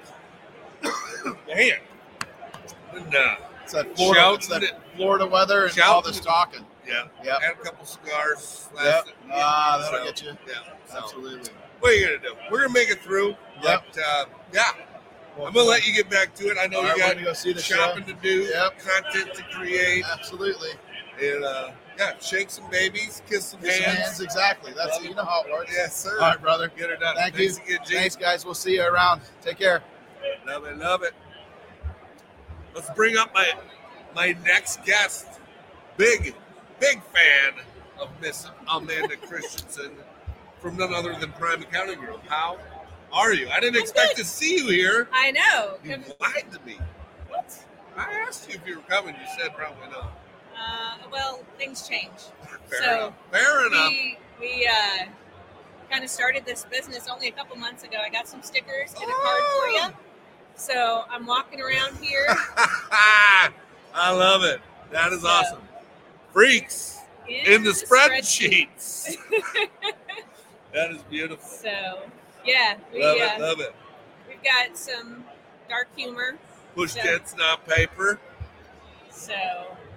[1.55, 6.65] Man, no, It's that Florida, Shouting it's that it- Florida weather and all this talking.
[6.87, 7.41] yeah, Yep.
[7.43, 8.85] had a couple cigars Yep.
[8.85, 9.13] last.
[9.33, 10.39] Ah, that'll so, get you.
[10.47, 10.55] Yeah,
[10.87, 11.51] so, Absolutely.
[11.81, 12.35] what are you gonna do?
[12.51, 13.37] We're gonna make it through.
[13.63, 13.85] Yep.
[13.95, 14.73] But uh, yeah,
[15.37, 16.57] I'm gonna let you get back to it.
[16.61, 18.79] I know you got go see the shopping to do, Yep.
[18.79, 20.71] content to create, Absolutely.
[21.21, 23.99] and uh, yeah, shake some babies, kiss some Kiss hands.
[23.99, 24.21] hands.
[24.21, 24.73] Exactly.
[24.77, 25.73] That's Love you know how it works.
[25.75, 26.15] Yes, sir.
[26.21, 26.69] All right, brother.
[26.77, 27.17] Get her done.
[27.17, 27.77] Thank Thanks you.
[27.77, 27.87] again.
[27.87, 28.45] Thanks, guys.
[28.45, 29.23] We'll see you around.
[29.43, 29.83] Take care.
[30.47, 31.15] Love it, love it.
[32.75, 33.53] Let's bring up my
[34.15, 35.27] my next guest.
[35.97, 36.35] Big,
[36.81, 37.55] big fan
[38.01, 39.93] of Miss Amanda Christensen
[40.61, 42.21] from none other than Prime Accounting Group.
[42.27, 42.59] How
[43.15, 43.49] are you?
[43.49, 45.09] I didn't expect to see you here.
[45.13, 45.79] I know.
[45.85, 46.79] You lied to me.
[47.29, 47.65] What?
[47.97, 49.15] I asked you if you were coming.
[49.15, 50.13] You said probably not.
[50.59, 52.11] Uh, well, things change.
[52.67, 53.15] Fair So, enough.
[53.31, 53.91] Fair enough.
[53.91, 55.05] We we uh,
[55.91, 57.99] kind of started this business only a couple months ago.
[58.05, 59.97] I got some stickers and a card for you.
[60.57, 62.27] So I'm walking around here.
[63.95, 64.61] I love it.
[64.91, 65.63] That is awesome.
[66.33, 66.99] Freaks
[67.29, 69.17] in the spreadsheets.
[70.73, 71.47] that is beautiful.
[71.47, 72.03] So
[72.45, 73.75] yeah, we Love uh, it, love it.
[74.29, 75.25] we've got some
[75.69, 76.37] dark humor.
[76.75, 78.19] Push so- not paper.
[79.11, 79.33] So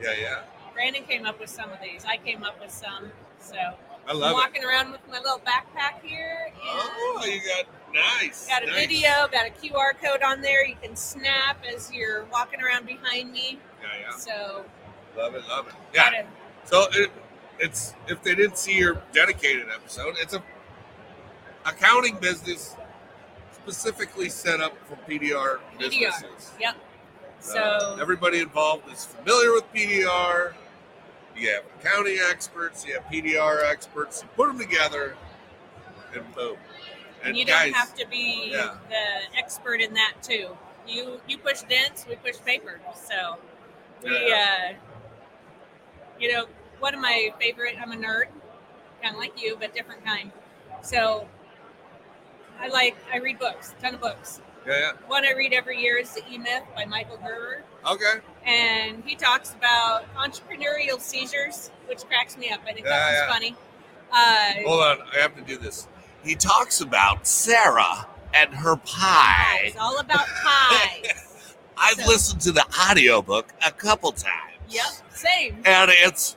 [0.01, 0.39] Yeah, yeah.
[0.73, 2.05] Brandon came up with some of these.
[2.05, 3.11] I came up with some.
[3.39, 3.75] So I
[4.11, 4.33] I'm love it.
[4.35, 6.51] walking around with my little backpack here.
[6.63, 7.65] Oh, you got
[8.21, 8.47] nice.
[8.47, 8.75] Got a nice.
[8.75, 13.31] video, got a QR code on there you can snap as you're walking around behind
[13.31, 13.59] me.
[13.81, 14.17] Yeah, yeah.
[14.17, 14.65] So,
[15.17, 15.73] Love it, love it.
[15.95, 16.03] Yeah.
[16.11, 16.25] gotta-
[16.65, 17.09] So it,
[17.59, 20.43] it's if they didn't see your dedicated episode, it's a
[21.67, 22.75] accounting business
[23.51, 25.79] specifically set up for PDR, PDR.
[25.79, 26.51] businesses.
[26.59, 26.75] Yep.
[27.39, 30.53] So, Uh, everybody involved is familiar with PDR.
[31.35, 34.23] You have accounting experts, you have PDR experts.
[34.23, 35.15] You put them together,
[36.15, 36.57] and boom.
[37.23, 38.75] and you guys, don't have to be yeah.
[38.89, 40.57] the expert in that too.
[40.87, 42.79] You you push dents, we push paper.
[42.95, 43.37] So,
[44.03, 44.71] we Yeah.
[44.71, 44.73] uh,
[46.19, 46.47] you know,
[46.79, 47.75] one of my favorite.
[47.79, 48.27] I'm a nerd,
[49.01, 50.31] kind of like you, but different kind.
[50.81, 51.27] So,
[52.59, 54.41] I like I read books, ton of books.
[54.65, 54.91] yeah, yeah.
[55.07, 57.63] One I read every year is The E Myth by Michael Gerber.
[57.89, 58.19] Okay.
[58.45, 62.59] and he talks about entrepreneurial seizures, which cracks me up.
[62.67, 63.31] I think Yeah, that yeah.
[63.31, 63.55] funny.
[64.11, 65.87] Uh, Hold on, I have to do this.
[66.23, 69.61] He talks about Sarah and her pie.
[69.65, 71.55] It's all about pies.
[71.77, 74.53] I've So- listened to the audiobook a couple times.
[74.69, 76.35] yep, same, And it's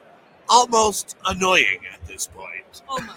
[0.49, 2.83] almost annoying at this point.
[2.89, 3.17] almost.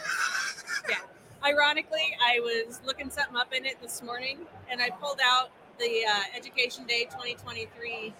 [1.43, 1.49] Yeah.
[1.49, 4.39] Ironically, I was looking something up in it this morning,
[4.71, 8.13] and I pulled out the uh, Education Day 2023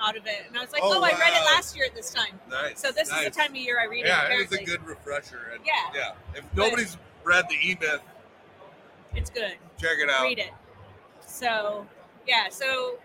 [0.00, 1.94] out of it, and I was like, Oh, "Oh, I read it last year at
[1.94, 2.80] this time." Nice.
[2.80, 3.26] So this nice.
[3.26, 4.08] is the time of year I read it.
[4.08, 5.52] Yeah, it's a good refresher.
[5.54, 5.72] And Yeah.
[5.94, 6.38] Yeah.
[6.38, 8.00] If nobody's read the E Myth,
[9.14, 9.54] It's good.
[9.78, 10.22] check it out.
[10.22, 10.50] read it.
[11.26, 11.86] So
[12.26, 12.98] yeah, so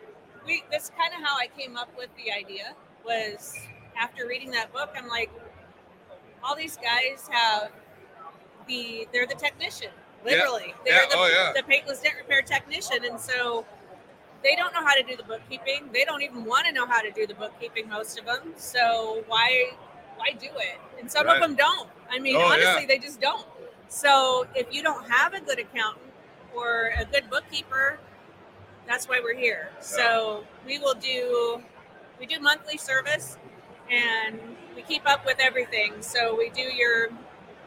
[0.46, 3.56] we that's kind of how I came up with the idea was
[4.00, 5.30] after reading that book, I'm like,
[6.44, 7.72] all these guys have
[8.68, 9.90] the they're the technician,
[10.26, 10.68] literally.
[10.68, 11.54] Yeah, They're the, oh, yeah.
[11.56, 13.66] the paintless dent repair technician, and so
[14.44, 15.90] they don't know how to do the bookkeeping.
[15.94, 17.90] They don't even want to know how to do the bookkeeping.
[17.90, 18.54] Most of them.
[18.58, 19.72] So why
[20.18, 20.80] why do it?
[21.00, 21.36] And some Right.
[21.36, 21.90] of them don't.
[22.10, 22.46] I mean, Oh, yeah.
[22.70, 23.46] honestly, they just don't.
[23.88, 26.06] So if you don't have a good accountant
[26.56, 28.00] or a good bookkeeper,
[28.88, 29.70] that's why we're here.
[29.80, 31.64] So we will do
[32.20, 33.38] we do monthly service
[33.90, 34.40] and
[34.76, 36.02] we keep up with everything.
[36.02, 37.10] So we do your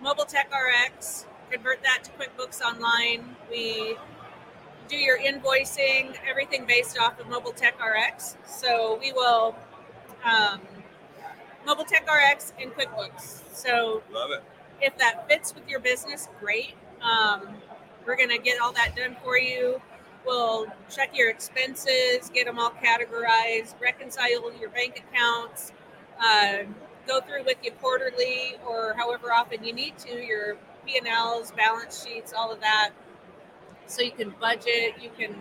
[0.05, 3.35] mobile tech RX, convert that to QuickBooks Online.
[3.51, 3.97] We
[4.87, 8.37] do your invoicing, everything based off of Mobile Tech RX.
[8.47, 9.57] So we will
[10.23, 10.61] um,
[11.64, 13.45] Mobile Tech RX and QuickBooks.
[13.55, 14.43] So Love it.
[14.83, 16.75] if that fits with your business, great.
[17.01, 17.55] Um,
[18.07, 19.81] we're gonna get all that done for you.
[20.27, 25.73] We'll check your expenses, get them all categorized, reconcile your bank accounts,
[26.23, 26.64] uh,
[27.07, 31.51] go through with you quarterly or however often you need to your P and Ls,
[31.53, 32.90] balance sheets, all of that,
[33.87, 34.95] so you can budget.
[35.01, 35.35] You can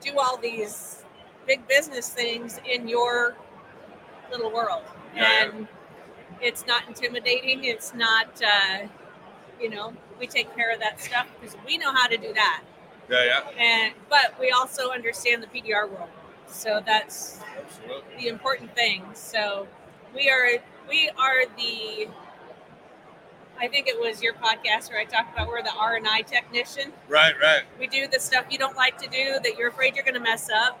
[0.00, 1.04] do all these
[1.46, 3.36] big business things in your
[4.30, 4.84] little world,
[5.14, 5.44] Yeah.
[5.44, 5.68] and
[6.40, 7.64] it's not intimidating.
[7.64, 8.86] It's not, uh,
[9.60, 12.62] you know, we take care of that stuff because we know how to do that,
[13.10, 13.40] Yeah, yeah.
[13.58, 16.08] and but we also understand the PDR world,
[16.46, 18.16] so that's Absolutely.
[18.18, 19.04] the important thing.
[19.14, 19.66] So
[20.14, 20.58] we are
[20.90, 22.08] we are the
[23.58, 26.22] I think it was your podcast where I talked about we're the R and I
[26.22, 26.92] technician.
[27.08, 27.62] Right, right.
[27.78, 30.20] We do the stuff you don't like to do that you're afraid you're going to
[30.20, 30.80] mess up,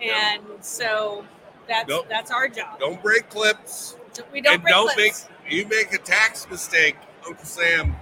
[0.00, 1.24] and so
[1.68, 2.06] that's Nope.
[2.08, 2.78] that's our job.
[2.78, 3.96] Don't break clips.
[4.32, 5.28] We don't and break don't clips.
[5.46, 6.96] make you make a tax mistake,
[7.26, 7.94] Uncle Sam.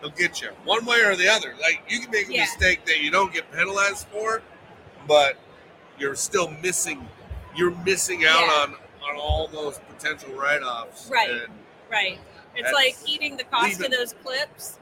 [0.00, 1.54] He'll get you one way or the other.
[1.60, 2.40] Like you can make a Yeah.
[2.42, 4.42] mistake that you don't get penalized for,
[5.06, 5.36] but
[5.98, 7.06] you're still missing.
[7.54, 8.52] You're missing out Yeah.
[8.62, 8.76] on
[9.08, 11.08] on all those potential write-offs.
[11.10, 11.30] Right.
[11.30, 11.52] And
[11.90, 12.18] right.
[12.54, 14.78] It's like eating the cost of those clips,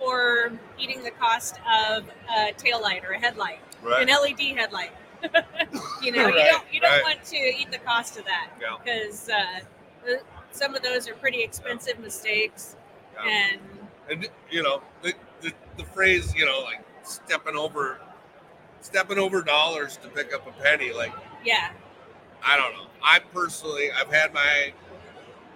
[0.00, 1.56] or eating the cost
[1.88, 4.08] of a tail light or a headlight, right.
[4.08, 4.92] an LED headlight.
[6.02, 7.02] you know, you don't you don't right.
[7.04, 8.50] want to eat the cost of that.
[8.60, 8.76] Yeah.
[8.82, 10.18] because uh,
[10.50, 12.76] some of those are pretty expensive mistakes,
[13.14, 13.30] Yeah.
[13.30, 13.60] and
[14.10, 18.00] and you know the, the the phrase you know like stepping over
[18.80, 21.12] stepping over dollars to pick up a penny like
[21.44, 21.70] yeah,
[22.44, 22.86] I don't know.
[23.02, 24.72] I personally, I've had my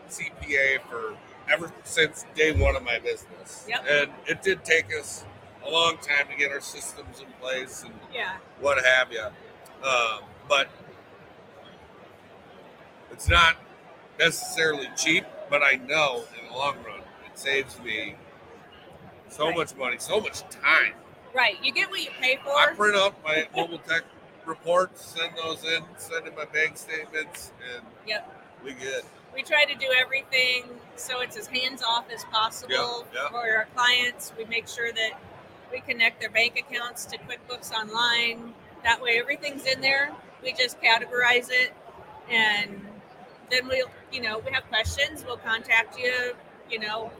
[0.08, 1.16] CPA for
[1.50, 3.84] ever since day one of my business, Yep.
[3.88, 5.24] and it did take us
[5.64, 9.22] a long time to get our systems in place and yeah, what have you.
[9.84, 10.68] Um, but
[13.10, 13.56] it's not
[14.18, 15.24] necessarily cheap.
[15.48, 18.16] But I know in the long run, it saves me
[19.28, 19.56] so Right.
[19.56, 20.94] much money, so much time.
[21.32, 21.62] right.
[21.62, 22.50] You get what you pay for.
[22.50, 24.02] I print up my mobile tech
[24.46, 28.44] reports, send those in, send in my bank statements, and Yep.
[28.64, 29.04] we good.
[29.34, 30.64] we try to do everything
[30.96, 33.28] so it's as hands off as possible Yeah, yeah.
[33.28, 34.32] for our clients.
[34.38, 35.10] We make sure that
[35.70, 38.54] we connect their bank accounts to QuickBooks Online.
[38.82, 40.10] That way, everything's in there.
[40.42, 41.74] We just categorize it,
[42.30, 42.80] and
[43.50, 45.24] then we'll, you know, we have questions.
[45.26, 46.34] We'll contact you.
[46.70, 47.10] You know,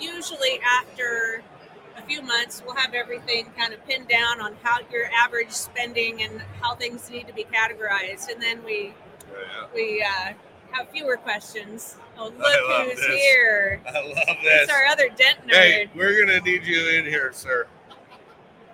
[0.00, 1.42] usually after
[2.00, 6.22] a few months, we'll have everything kind of pinned down on how your average spending
[6.22, 8.94] and how things need to be categorized, and then we
[9.30, 10.32] Yeah, we uh,
[10.72, 11.96] have fewer questions.
[12.18, 13.20] Oh, look who's this.
[13.20, 13.80] here!
[13.86, 14.62] I love this.
[14.62, 15.54] It's our other dent nerd.
[15.54, 17.66] Hey, we're gonna need you in here, sir.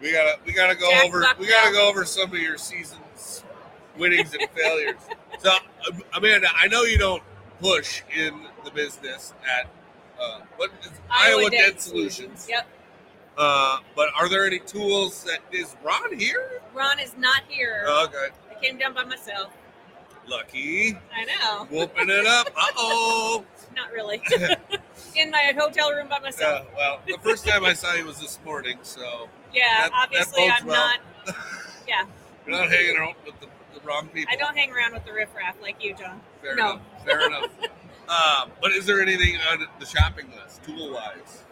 [0.00, 3.44] We gotta we gotta go Jack over we gotta go over some of your season's
[3.98, 5.00] winnings and failures.
[5.38, 7.22] So, um, Amanda, I know you don't
[7.60, 9.68] push in the business at
[10.18, 12.46] uh, what is Iowa, Dent Solutions.
[12.48, 12.66] Yep.
[13.36, 16.62] Uh, but are there any tools that is Ron here?
[16.74, 17.84] Ron is not here.
[17.88, 19.52] Okay, I came down by myself.
[20.26, 20.96] lucky.
[21.14, 21.66] I know.
[21.70, 22.48] Whooping it up.
[22.56, 23.44] Uh oh.
[23.76, 24.22] Not really.
[25.16, 26.66] In my hotel room by myself.
[26.76, 30.48] well, the first time I saw you was this morning, so Yeah, that- that obviously
[30.48, 30.90] bodes I'm well.
[31.26, 31.36] not.
[31.86, 32.04] Yeah,
[32.46, 34.32] you're not hanging out with the, the wrong people.
[34.32, 36.20] I don't hang around with the riffraff like you, John.
[36.42, 36.64] Fair No.
[36.72, 36.80] enough.
[37.04, 37.50] Fair enough.
[38.08, 41.44] Uh, but is there anything on the shopping list, tool wise?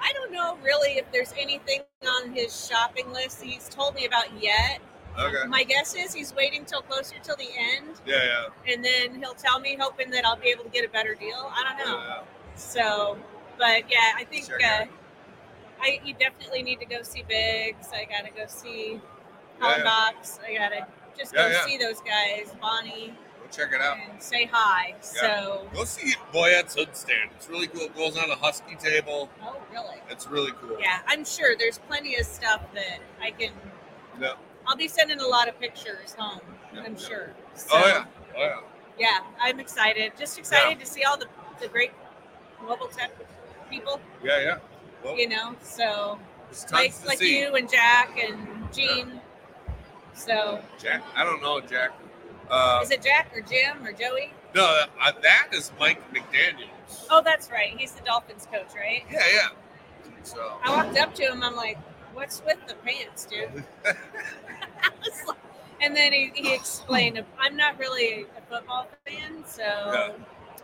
[0.00, 4.26] I don't know really if there's anything on his shopping list he's told me about
[4.42, 4.80] yet.
[5.18, 5.46] Okay.
[5.48, 8.72] My guess is he's waiting till closer till the end, Yeah, yeah.
[8.72, 11.50] and then he'll tell me, hoping that I'll be able to get a better deal.
[11.54, 11.98] I don't know.
[11.98, 12.20] yeah.
[12.54, 13.16] So,
[13.58, 14.84] but yeah, I think Sure, uh, yeah.
[15.80, 17.88] I you definitely need to go see Biggs.
[17.94, 19.00] I gotta go see
[19.60, 19.84] Yeah, yeah.
[19.84, 20.38] Box.
[20.46, 20.86] I gotta
[21.18, 23.14] just go see those guys, Bonnie,
[23.46, 23.96] Go check it out.
[24.10, 24.94] and say hi.
[25.00, 27.30] So, Go see Boyette's Hood Stand.
[27.36, 27.82] It's really cool.
[27.82, 29.28] It goes on a husky table.
[29.42, 29.96] oh really?
[30.10, 30.76] It's really cool.
[30.80, 33.52] Yeah, I'm sure there's plenty of stuff that I can.
[34.20, 34.32] Yeah.
[34.66, 36.40] I'll be sending a lot of pictures home.
[36.74, 36.98] Yeah, I'm yeah.
[36.98, 37.30] sure.
[37.30, 38.04] Oh, so, Oh yeah.
[38.36, 38.60] Oh yeah.
[38.98, 40.12] yeah, I'm excited.
[40.18, 41.26] Just excited to see all the
[41.60, 41.92] the great
[42.66, 43.12] mobile tech
[43.70, 44.00] people.
[44.24, 44.58] Yeah, yeah.
[45.04, 46.18] Well, You know, so
[46.72, 47.38] like like see.
[47.40, 49.20] you and Jack and Gene.
[50.14, 51.02] So Jack.
[51.14, 51.92] I don't know, Jack.
[52.50, 54.32] Uh, is it Jack or Jim or Joey?
[54.54, 57.06] no, uh, that is Mike McDaniel's.
[57.10, 57.76] Oh, that's right.
[57.76, 59.02] He's the Dolphins coach, right?
[59.10, 59.48] Yeah, yeah.
[60.22, 60.58] So.
[60.64, 61.42] I walked up to him.
[61.42, 61.78] I'm like,
[62.14, 63.64] "What's with the pants, dude?"
[65.26, 65.36] Like-
[65.80, 70.12] and then he, he explained, "I'm not really a football fan, so Yeah.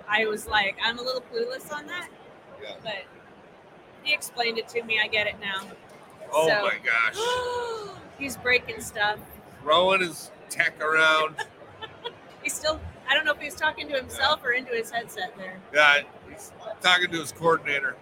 [0.09, 2.09] I was like, I'm a little clueless on that."
[2.63, 2.75] Yeah.
[2.83, 3.05] But
[4.05, 5.01] he explained it to me.
[5.03, 5.63] I get it now.
[6.33, 7.99] Oh So- my gosh.
[8.19, 9.19] He's breaking stuff.
[9.63, 11.37] Throwing his tech around.
[12.43, 12.81] He's still.
[13.09, 15.59] I don't know if he's talking to himself or into his headset there.
[15.75, 16.01] Yeah,
[16.31, 17.97] he's talking to his coordinator.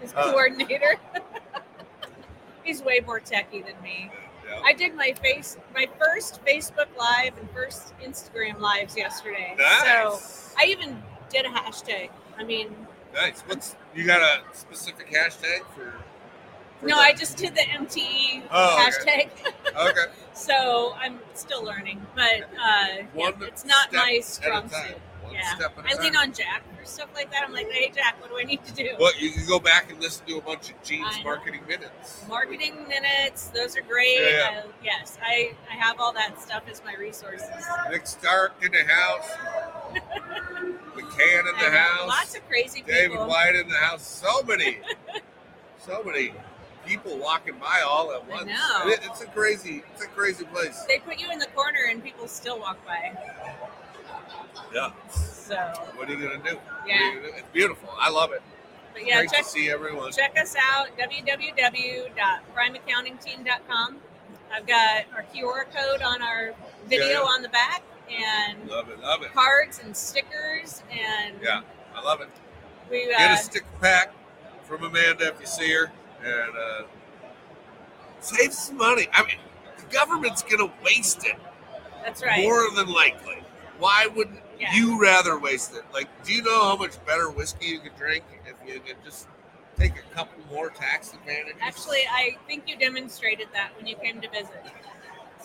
[0.00, 0.30] His Uh.
[0.32, 0.96] coordinator.
[2.64, 4.10] he's way more techie than me.
[4.48, 4.60] Yeah.
[4.64, 9.54] I did my face, my first Facebook Live and first Instagram lives yesterday.
[9.58, 10.18] So
[10.58, 12.08] I even did a hashtag.
[12.38, 12.74] I mean,
[13.14, 13.40] nice.
[13.42, 15.92] What's you got a specific hashtag for
[16.80, 19.28] for No, the- I just did the MTE Oh, hashtag,
[19.90, 20.12] Okay.
[20.38, 22.04] So I'm still learning.
[22.14, 24.98] But uh, yeah, it's not my strong suit.
[25.22, 25.58] One Yeah,
[25.90, 26.28] at lean time.
[26.30, 27.42] on Jack for stuff like that.
[27.44, 28.90] I'm like, hey Jack, what do I need to do?
[28.98, 32.24] What you can go back and listen to a bunch of Gene's marketing minutes.
[32.28, 34.20] Marketing minutes, those are great.
[34.20, 34.62] Yeah.
[34.64, 37.48] Uh, yes, I, I have all that stuff as my resources.
[37.90, 39.28] Nick Stark in the house.
[40.94, 42.08] McCann in the house.
[42.08, 43.26] Lots of crazy David people.
[43.26, 44.02] David White in the house.
[44.06, 44.78] So many,
[45.78, 46.32] so many
[46.86, 48.46] people walking by all at I once.
[48.46, 48.88] know.
[48.90, 50.82] It- it's a crazy, it's a crazy place.
[50.88, 53.12] They put you in the corner and people still walk by.
[54.72, 54.90] Yeah.
[55.10, 55.56] So,
[55.96, 56.58] What are you gonna do?
[56.86, 56.98] Yeah.
[56.98, 57.28] gonna do?
[57.36, 57.88] It's beautiful.
[57.98, 58.42] I love it.
[58.92, 60.12] but yeah, Great check to see everyone.
[60.12, 63.96] check us out www.primeaccountingteam.com.
[64.52, 66.52] I've got our QR code on our
[66.86, 69.32] video Yeah, on the back and Love it, love it.
[69.34, 71.60] cards and stickers and Yeah,
[71.94, 72.28] I love it.
[72.90, 74.12] we Get uh, a stick pack
[74.64, 75.90] from Amanda if you see her,
[76.24, 76.82] and uh,
[78.20, 79.06] save some money.
[79.12, 79.38] I mean,
[79.78, 81.36] the government's gonna waste it
[82.04, 82.42] that's right.
[82.42, 83.36] more than likely.
[83.78, 84.74] Why wouldn't Yeah.
[84.74, 85.84] you rather waste it?
[85.92, 89.28] Like, do you know how much better whiskey you could drink if you could just
[89.78, 91.60] take a couple more tax advantages?
[91.62, 94.62] Actually, I think you demonstrated that when you came to visit.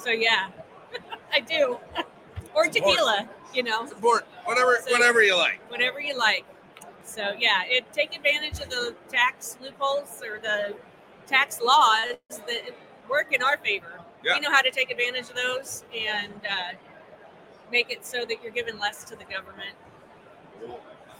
[0.01, 0.47] So yeah,
[1.31, 1.77] I do.
[2.55, 5.59] or tequila, you know, support whatever, So- whatever you like.
[5.69, 6.45] whatever you like.
[7.03, 10.75] So yeah, it take advantage of the tax loopholes or the
[11.27, 12.71] tax laws that
[13.09, 13.99] work in our favor.
[14.23, 14.35] Yeah.
[14.35, 16.73] We know how to take advantage of those and uh,
[17.71, 19.75] make it so that you're giving less to the government.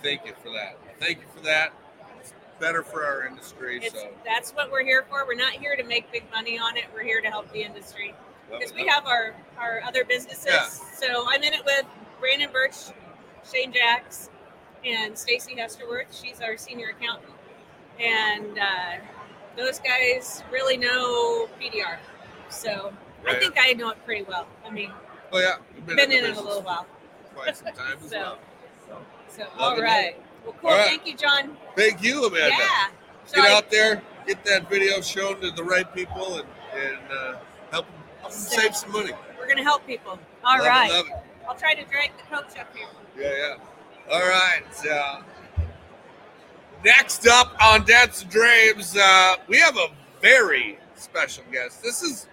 [0.01, 0.77] Thank you for that.
[0.99, 1.73] Thank you for that.
[2.19, 3.79] It's better for our industry.
[3.83, 5.25] It's so that's what we're here for.
[5.25, 6.85] We're not here to make big money on it.
[6.93, 8.13] We're here to help the industry.
[8.51, 10.45] because we have our our other businesses.
[10.47, 10.65] Yeah.
[10.67, 11.85] So I'm in it with
[12.19, 12.75] Brandon Birch,
[13.49, 14.29] Shane Jacks,
[14.85, 16.05] and Stacy Hesterworth.
[16.11, 17.31] She's our senior accountant,
[17.99, 18.95] and uh,
[19.57, 21.97] those guys really know PDR.
[22.49, 22.93] So
[23.27, 24.47] I think I know it pretty well.
[24.65, 24.91] I mean.
[25.31, 26.85] Oh yeah, you've been the in it a little while.
[27.33, 28.37] quite some time as So- well.
[29.29, 29.81] So Love all know.
[30.45, 30.69] Well, cool.
[30.69, 30.85] Right.
[30.85, 31.57] Thank you, John.
[31.75, 32.49] Thank you, Amanda.
[32.49, 32.87] Yeah.
[33.25, 36.97] So Get I- out there, get that video shown to the right people, and and
[37.11, 37.35] uh,
[37.71, 39.11] help, them, help them save some money.
[39.39, 40.19] we're gonna help people.
[40.43, 40.91] All love right.
[40.91, 41.13] It.
[41.47, 42.87] I'll try to drag the coach up here.
[43.17, 43.55] Yeah, yeah.
[44.11, 44.63] All right.
[44.89, 45.21] Uh,
[46.83, 49.87] next up on Dents and Dreams, uh, we have a
[50.21, 51.81] very special guest.
[51.81, 52.27] This is,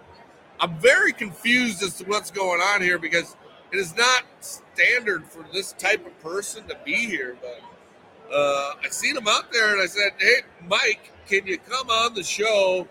[0.59, 3.37] I'm very confused as to what's going on here because
[3.71, 7.37] it is not standard for this type of person to be here.
[7.41, 11.89] But uh, I seen him out there and I said, "Hey, Mike, can you come
[11.89, 12.87] on the show?"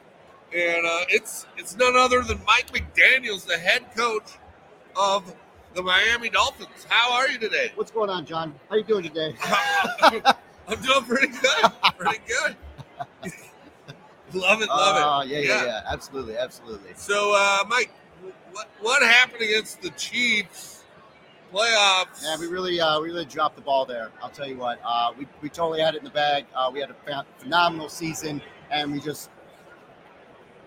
[0.55, 4.39] And uh, it's it's none other than Mike McDaniel's, the head coach
[4.97, 5.35] of
[5.75, 6.87] the Miami Dolphins.
[6.89, 7.73] How are you today?
[7.75, 8.55] What's going on, John?
[8.69, 9.35] How you doing today?
[10.03, 11.73] I'm doing pretty good.
[11.97, 12.57] Pretty good.
[14.35, 15.03] love it, love it.
[15.03, 16.91] Uh, yeah, yeah, yeah, Absolutely, absolutely.
[16.97, 17.91] So, uh, Mike,
[18.53, 20.85] what what happened against the Chiefs
[21.53, 22.23] playoffs?
[22.23, 24.11] Yeah, we really, uh, we really dropped the ball there.
[24.23, 24.81] I'll tell you what.
[24.85, 26.47] Uh, we, we totally had it in the bag.
[26.55, 29.31] Uh, we had a phen- phenomenal season, and we just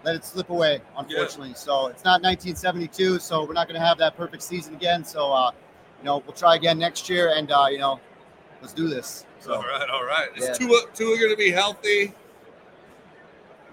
[0.03, 1.53] let it slip away, unfortunately.
[1.55, 5.03] So it's not 1972, so we're not going to have that perfect season again.
[5.03, 5.51] So, uh,
[5.99, 7.99] you know, we'll try again next year, and uh, you know,
[8.61, 9.25] let's do this.
[9.39, 10.29] So all right, all right.
[10.35, 10.53] Is Yeah.
[10.53, 12.13] Tua Tua going to be healthy?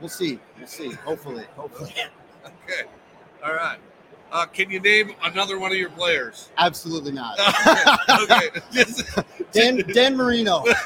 [0.01, 0.39] we'll see.
[0.59, 0.93] We'll see.
[0.93, 1.95] Hopefully, hopefully.
[2.65, 2.89] Okay,
[3.45, 3.79] all right.
[4.33, 6.49] Uh, can you name another one of your players?
[6.57, 7.39] Absolutely not.
[8.23, 9.25] okay, okay.
[9.53, 10.63] Dan, Dan Marino.
[10.65, 10.77] it,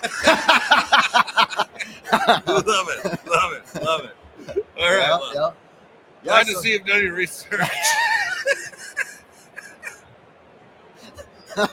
[3.28, 4.16] love it, love it.
[4.48, 4.98] All right.
[4.98, 5.50] Yeah, well, yeah.
[6.23, 7.60] Yeah, Glad to so- see you've done your research.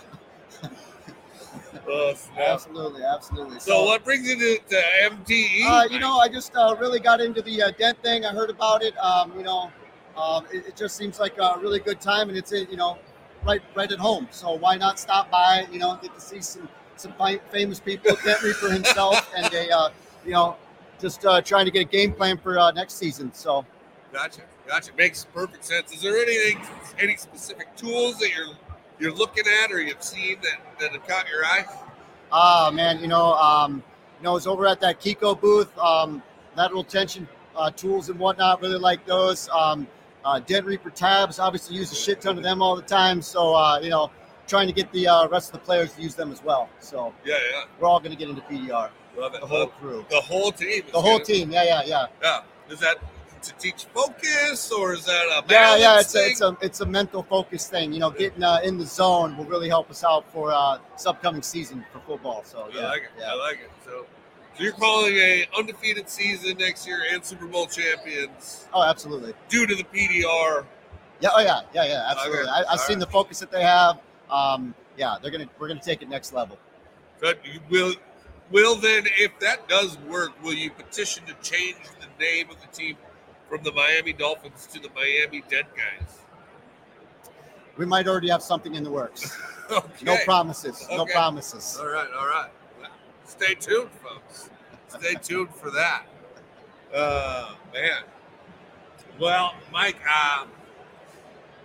[1.88, 2.16] oh.
[2.38, 3.60] Absolutely, absolutely.
[3.60, 5.66] So, what brings you to, to MTE?
[5.66, 8.24] Uh, you know, I just uh, really got into the uh, dent thing.
[8.26, 8.96] I heard about it.
[8.98, 9.72] Um, you know,
[10.16, 13.00] um, it, it just seems like a really good time, and it's you know,
[13.44, 14.28] right right at home.
[14.30, 15.66] So why not stop by?
[15.72, 17.14] You know, get to see some some
[17.52, 19.90] famous people, Dent Reaper himself, and a uh,
[20.24, 20.56] you know,
[21.00, 23.34] just uh, trying to get a game plan for uh, next season.
[23.34, 23.66] So
[24.12, 24.92] Gotcha, gotcha.
[24.98, 25.94] Makes perfect sense.
[25.94, 26.62] Is there anything,
[27.00, 28.54] any specific tools that you're
[29.00, 31.66] you're looking at or you've seen that, that have caught your eye?
[32.32, 33.82] Ah, man, you know, um,
[34.20, 36.22] you know, I was over at that KECO booth, um,
[36.56, 38.62] lateral tension uh, tools and whatnot.
[38.62, 39.50] Really like those.
[39.50, 39.88] Um,
[40.24, 43.24] uh, Dent Reaper tabs, obviously use a shit ton of them all the time.
[43.24, 44.12] So, uh, you know,
[44.46, 46.70] trying to get the uh, rest of the players to use them as well.
[46.80, 47.64] So Yeah, yeah.
[47.80, 49.42] we're all going to get into PDR, Love it.
[49.42, 50.84] the whole Love crew, the whole team.
[50.92, 51.50] the whole team.
[51.52, 52.06] Yeah, yeah, yeah.
[52.22, 52.42] Yeah.
[52.70, 52.98] Is that
[53.44, 56.32] to teach focus or is that a Yeah, yeah, it's a, thing?
[56.32, 57.94] it's a it's a mental focus thing.
[57.94, 61.06] You know, getting uh, in the zone will really help us out for uh, this
[61.06, 62.44] upcoming season for football.
[62.44, 63.10] So yeah, I like it.
[63.20, 63.32] yeah.
[63.32, 63.72] I like it.
[63.86, 64.06] So,
[64.58, 69.34] So you're calling a undefeated season next year and Super Bowl champions Oh, absolutely.
[69.50, 70.66] due to the PDR.
[71.20, 71.30] Yeah.
[71.36, 71.62] Oh, yeah.
[71.74, 71.86] Yeah.
[71.86, 72.08] Yeah.
[72.10, 72.40] Absolutely.
[72.42, 72.50] Okay.
[72.50, 74.00] I, I've All seen the focus that they have.
[74.30, 76.58] Um, yeah, they're gonna we're gonna take it next level.
[77.20, 77.40] But
[77.70, 77.94] will
[78.52, 82.68] will then, if that does work, will you petition to change the name of the
[82.68, 82.98] team
[83.52, 86.20] from the Miami Dolphins to the Miami Dead Guys?
[87.76, 89.38] We might already have something in the works.
[89.72, 90.04] Okay.
[90.04, 90.86] No promises.
[90.92, 91.78] No promises.
[91.80, 92.50] All right, all right.
[93.24, 94.50] Stay tuned, folks.
[94.90, 96.04] Stay tuned for that.
[96.94, 98.02] Uh, man.
[99.18, 100.50] Well, Mike, um,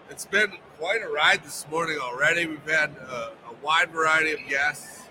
[0.08, 2.46] it's been quite a ride this morning already.
[2.46, 5.02] We've had uh, a wide variety of guests,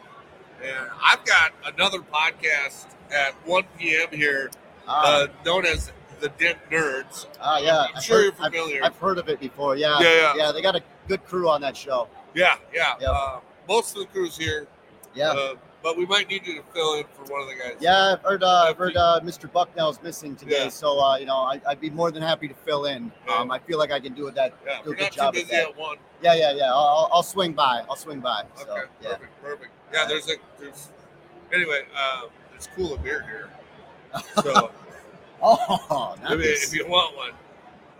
[0.63, 4.07] and I've got another podcast at 1 p.m.
[4.17, 4.51] here,
[4.87, 7.27] Ah, uh, known as the Dent Nerds.
[7.41, 7.79] ah, yeah.
[7.89, 8.83] I'm I've sure heard- you're familiar.
[8.83, 9.75] I've, I've heard of it before.
[9.77, 9.97] Yeah.
[9.99, 10.33] Yeah, yeah.
[10.37, 10.51] yeah.
[10.51, 12.07] They got a good crew on that show.
[12.33, 12.95] Yeah, yeah.
[12.99, 13.09] Yep.
[13.13, 14.67] Uh, most of the crew's here,
[15.13, 15.31] Yeah.
[15.31, 17.75] uh, but we might need you to fill in for one of the guys.
[17.79, 18.43] Yeah, I've heard.
[18.43, 19.49] Uh, I've heard uh, Mr.
[19.51, 20.69] Bucknell's missing today, Yeah.
[20.69, 23.11] so uh, you know I, I'd be more than happy to fill in.
[23.27, 23.35] Yeah.
[23.35, 24.53] Um, I feel like I can do that.
[24.65, 25.69] Yeah, Do a good job at that.
[25.69, 25.97] at one.
[26.21, 26.73] Yeah, yeah, yeah.
[26.73, 27.83] I'll, I'll- swing by.
[27.89, 28.43] I'll swing by.
[28.55, 29.09] So, Okay, yeah.
[29.09, 29.71] perfect, perfect.
[29.93, 30.89] Yeah, there's a there's
[31.53, 31.81] anyway.
[31.95, 32.23] Uh,
[32.55, 33.49] it's cool of beer here.
[34.43, 34.71] So
[35.41, 36.67] Oh, nice.
[36.67, 37.31] if you want one,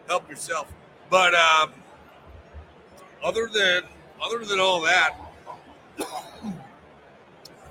[0.08, 0.72] help yourself.
[1.10, 1.72] But um,
[3.24, 3.84] other than
[4.24, 5.16] other than all that,
[6.00, 6.04] I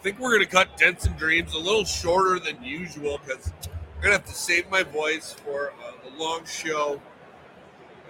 [0.03, 3.53] think we're gonna cut Dents and Dreams a little shorter than usual because
[3.97, 7.01] I'm gonna have to save my voice for uh, the long show.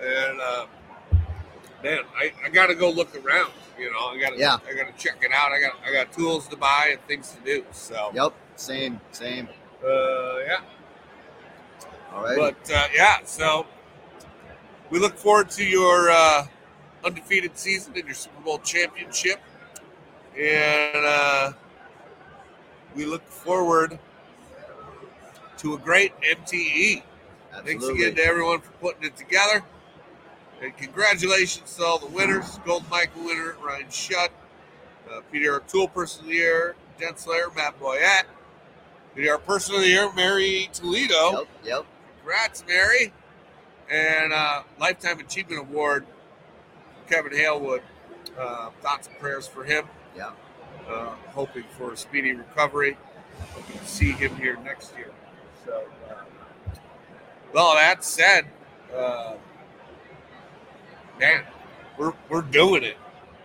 [0.02, 0.66] And uh,
[1.82, 3.52] man, I, I gotta go look around.
[3.78, 4.59] You know, I gotta Yeah.
[4.68, 5.52] I gotta check it out.
[5.52, 7.64] I got I got tools to buy and things to do.
[7.72, 8.34] So Yep.
[8.57, 9.00] Same.
[9.12, 9.48] Same.
[9.84, 10.61] uh, yeah.
[12.14, 12.36] All right.
[12.36, 13.66] But uh, yeah, so
[14.90, 16.46] we look forward to your uh,
[17.04, 19.40] undefeated season and your Super Bowl championship,
[20.38, 21.52] and uh,
[22.94, 23.98] we look forward
[25.58, 27.02] to a great MTE.
[27.64, 29.64] Thanks again to everyone for putting it together,
[30.62, 34.30] and congratulations to all the winners: Gold Michael winner Ryan Shutt,
[35.10, 38.24] uh, PDR Tool Person of the Year Dent Slayer Matt Boyette,
[39.16, 41.30] PDR Person of the Year Mary Toledo.
[41.32, 41.48] Yep.
[41.64, 41.86] Yep.
[42.25, 43.12] Congrats, Mary.
[43.91, 46.07] And uh, Lifetime Achievement Award,
[47.07, 47.83] Kevin Halewood.
[48.39, 49.85] Uh, thoughts and prayers for him.
[50.16, 50.31] Yeah.
[50.89, 52.97] Uh, hoping for a speedy recovery.
[53.53, 55.11] Hoping to see him here next year.
[55.66, 56.14] So, uh,
[57.53, 58.47] well, that said,
[58.97, 59.35] uh,
[61.20, 61.45] man,
[61.99, 62.97] we're, we're doing it.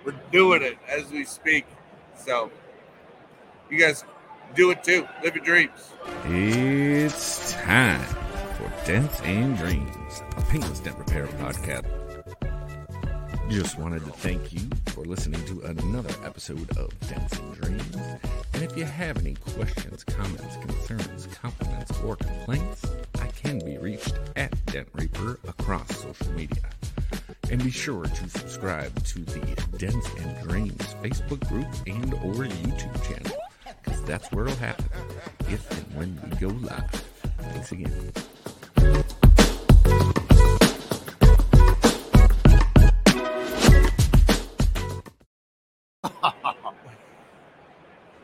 [0.05, 1.65] We're doing it as we speak.
[2.15, 2.49] So,
[3.69, 4.05] you guys
[4.55, 5.05] do it too.
[5.21, 5.91] Live your dreams.
[6.23, 8.18] It's time for
[8.89, 11.85] Dents and Dreams, a paintless dent repair podcast.
[13.47, 17.95] Just wanted to thank you for listening to another episode of Dents and Dreams.
[18.55, 22.83] And if you have any questions, comments, concerns, compliments, or complaints,
[23.21, 26.63] I can be reached at Dent Reaper across social media.
[27.51, 33.03] And be sure to subscribe to the Dents and Dreams Facebook group and or YouTube
[33.07, 33.37] channel,
[33.83, 34.85] because that's where it'll happen
[35.41, 36.89] if and when we go live.
[37.51, 38.13] Thanks again.
[38.79, 39.18] Bye.